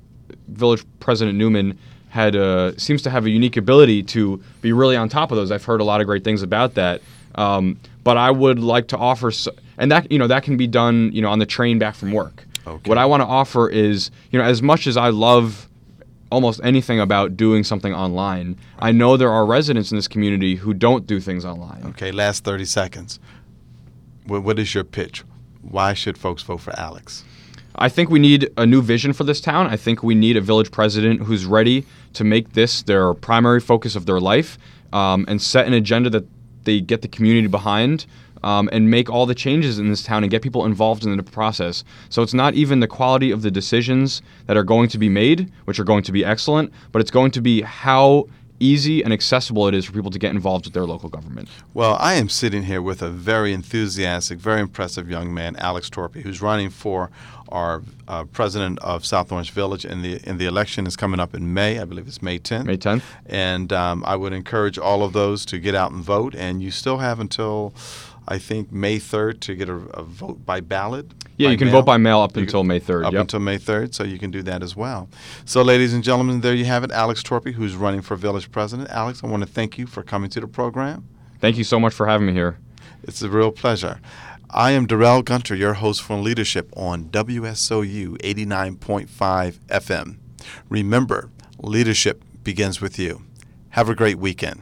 Village 0.47 0.84
President 0.99 1.38
Newman 1.38 1.78
had 2.10 2.36
uh, 2.36 2.78
seems 2.78 3.01
to 3.01 3.10
have 3.10 3.25
a 3.25 3.30
unique 3.30 3.58
ability 3.58 4.04
to 4.04 4.41
be 4.62 4.71
really 4.71 4.95
on 4.95 5.10
top 5.10 5.32
of 5.32 5.38
those. 5.38 5.51
I've 5.51 5.65
heard 5.65 5.82
a 5.82 5.84
lot 5.84 5.99
of 5.99 6.08
great 6.08 6.23
things 6.23 6.41
about 6.41 6.75
that. 6.75 7.01
Um, 7.36 7.78
but 8.06 8.15
I 8.15 8.32
would 8.32 8.60
like 8.60 8.88
to 8.89 8.97
offer, 8.97 9.32
and 9.78 9.91
that 9.91 10.10
you 10.12 10.19
know 10.19 10.28
that 10.28 10.43
can 10.43 10.56
be 10.56 10.67
done 10.67 11.12
you 11.12 11.21
know 11.21 11.30
on 11.30 11.39
the 11.39 11.45
train 11.45 11.80
back 11.80 11.95
from 11.95 12.12
work. 12.12 12.45
Okay. 12.67 12.89
What 12.89 12.97
I 12.97 13.06
want 13.06 13.21
to 13.21 13.28
offer 13.28 13.69
is 13.69 14.12
you 14.32 14.39
know 14.39 14.45
as 14.45 14.62
much 14.62 14.88
as 14.88 14.95
I 14.95 15.10
love 15.10 15.67
almost 16.31 16.59
anything 16.63 16.99
about 16.99 17.38
doing 17.38 17.63
something 17.63 17.93
online. 17.93 18.57
I 18.79 18.91
know 18.91 19.17
there 19.17 19.31
are 19.31 19.45
residents 19.45 19.91
in 19.91 19.97
this 19.97 20.07
community 20.07 20.55
who 20.55 20.73
don't 20.73 21.05
do 21.05 21.19
things 21.19 21.45
online. 21.45 21.83
Okay, 21.88 22.11
last 22.11 22.43
30 22.43 22.65
seconds. 22.65 23.19
What, 24.25 24.43
what 24.43 24.59
is 24.59 24.73
your 24.73 24.83
pitch? 24.83 25.23
Why 25.61 25.93
should 25.93 26.17
folks 26.17 26.43
vote 26.43 26.61
for 26.61 26.77
Alex? 26.79 27.23
I 27.77 27.89
think 27.89 28.09
we 28.09 28.19
need 28.19 28.49
a 28.57 28.65
new 28.65 28.81
vision 28.81 29.13
for 29.13 29.23
this 29.23 29.41
town. 29.41 29.67
I 29.67 29.75
think 29.75 30.01
we 30.01 30.15
need 30.15 30.38
a 30.38 30.41
village 30.41 30.71
president 30.71 31.23
who's 31.23 31.45
ready 31.45 31.85
to 32.13 32.23
make 32.23 32.53
this 32.53 32.81
their 32.83 33.13
primary 33.13 33.59
focus 33.59 33.95
of 33.95 34.05
their 34.05 34.19
life 34.19 34.57
um, 34.93 35.25
and 35.27 35.41
set 35.41 35.67
an 35.67 35.73
agenda 35.73 36.09
that 36.11 36.25
they 36.63 36.79
get 36.79 37.01
the 37.01 37.07
community 37.07 37.47
behind 37.47 38.05
um, 38.45 38.69
and 38.71 38.89
make 38.89 39.10
all 39.10 39.25
the 39.25 39.36
changes 39.36 39.79
in 39.79 39.89
this 39.89 40.03
town 40.03 40.23
and 40.23 40.29
get 40.29 40.41
people 40.41 40.65
involved 40.65 41.03
in 41.03 41.17
the 41.17 41.23
process. 41.23 41.84
So 42.10 42.21
it's 42.21 42.34
not 42.34 42.53
even 42.53 42.79
the 42.79 42.88
quality 42.88 43.31
of 43.31 43.41
the 43.41 43.51
decisions 43.51 44.21
that 44.45 44.55
are 44.55 44.63
going 44.63 44.88
to 44.89 44.97
be 44.97 45.10
made, 45.10 45.51
which 45.65 45.79
are 45.79 45.84
going 45.84 46.03
to 46.03 46.12
be 46.12 46.23
excellent, 46.23 46.71
but 46.91 47.01
it's 47.01 47.12
going 47.12 47.31
to 47.31 47.41
be 47.41 47.63
how 47.63 48.27
easy 48.60 49.03
and 49.03 49.12
accessible 49.12 49.67
it 49.67 49.73
is 49.73 49.84
for 49.84 49.91
people 49.91 50.12
to 50.12 50.19
get 50.19 50.31
involved 50.31 50.65
with 50.65 50.73
their 50.73 50.86
local 50.86 51.10
government. 51.10 51.49
Well, 51.73 51.97
I 51.99 52.13
am 52.13 52.29
sitting 52.29 52.63
here 52.63 52.81
with 52.81 53.01
a 53.01 53.10
very 53.10 53.51
enthusiastic, 53.51 54.39
very 54.39 54.62
impressive 54.62 55.10
young 55.10 55.34
man, 55.34 55.55
Alex 55.58 55.89
Torpey, 55.89 56.21
who's 56.21 56.41
running 56.41 56.69
for 56.69 57.12
our 57.49 57.84
uh, 58.08 58.23
president 58.25 58.79
of 58.79 59.05
South 59.05 59.31
Orange 59.31 59.51
Village, 59.51 59.86
and 59.86 60.03
the 60.03 60.19
and 60.25 60.39
the 60.39 60.45
election 60.45 60.88
is 60.88 60.95
coming 60.95 61.19
up 61.19 61.36
in 61.36 61.53
May. 61.53 61.79
I 61.79 61.86
believe 61.86 62.08
it's 62.08 62.21
May 62.21 62.39
10th. 62.39 62.65
May 62.65 62.77
10th? 62.77 63.03
And 63.25 63.71
um, 63.71 64.03
I 64.05 64.15
would 64.15 64.34
encourage 64.34 64.77
all 64.77 65.03
of 65.03 65.13
those 65.13 65.45
to 65.47 65.60
get 65.60 65.75
out 65.75 65.91
and 65.91 66.03
vote. 66.03 66.36
And 66.36 66.63
you 66.63 66.71
still 66.71 66.97
have 66.97 67.19
until, 67.19 67.73
I 68.27 68.38
think, 68.39 68.71
May 68.71 68.97
3rd 68.97 69.39
to 69.41 69.55
get 69.55 69.69
a, 69.69 69.75
a 69.75 70.03
vote 70.03 70.45
by 70.45 70.59
ballot. 70.59 71.05
Yeah, 71.38 71.47
by 71.47 71.51
you 71.51 71.57
can 71.57 71.67
mail. 71.67 71.77
vote 71.81 71.85
by 71.85 71.97
mail 71.97 72.21
up 72.21 72.35
You 72.35 72.43
until 72.43 72.63
May 72.63 72.79
3rd. 72.79 73.05
Up 73.05 73.13
yep. 73.13 73.21
until 73.21 73.39
May 73.39 73.57
3rd, 73.57 73.93
so 73.93 74.03
you 74.03 74.17
can 74.17 74.31
do 74.31 74.41
that 74.43 74.63
as 74.63 74.75
well. 74.75 75.09
So, 75.45 75.61
ladies 75.61 75.93
and 75.93 76.03
gentlemen, 76.03 76.41
there 76.41 76.53
you 76.55 76.65
have 76.65 76.83
it. 76.83 76.91
Alex 76.91 77.21
Torpey, 77.21 77.53
who's 77.53 77.75
running 77.75 78.01
for 78.01 78.15
village 78.15 78.51
president. 78.51 78.89
Alex, 78.89 79.23
I 79.23 79.27
want 79.27 79.43
to 79.43 79.49
thank 79.49 79.77
you 79.77 79.85
for 79.85 80.01
coming 80.01 80.29
to 80.31 80.39
the 80.39 80.47
program. 80.47 81.07
Thank 81.39 81.57
you 81.57 81.63
so 81.63 81.79
much 81.79 81.93
for 81.93 82.07
having 82.07 82.27
me 82.27 82.33
here. 82.33 82.57
It's 83.03 83.21
a 83.21 83.29
real 83.29 83.51
pleasure. 83.51 83.99
I 84.49 84.71
am 84.71 84.85
Darrell 84.88 85.21
Gunter, 85.21 85.55
your 85.55 85.73
host 85.73 86.01
for 86.01 86.15
Leadership 86.15 86.71
on 86.77 87.05
WSOU 87.05 88.17
89.5 88.19 89.07
FM. 89.67 90.17
Remember, 90.69 91.29
leadership 91.59 92.23
begins 92.43 92.79
with 92.79 92.97
you. 92.97 93.23
Have 93.71 93.89
a 93.89 93.95
great 93.95 94.17
weekend. 94.17 94.61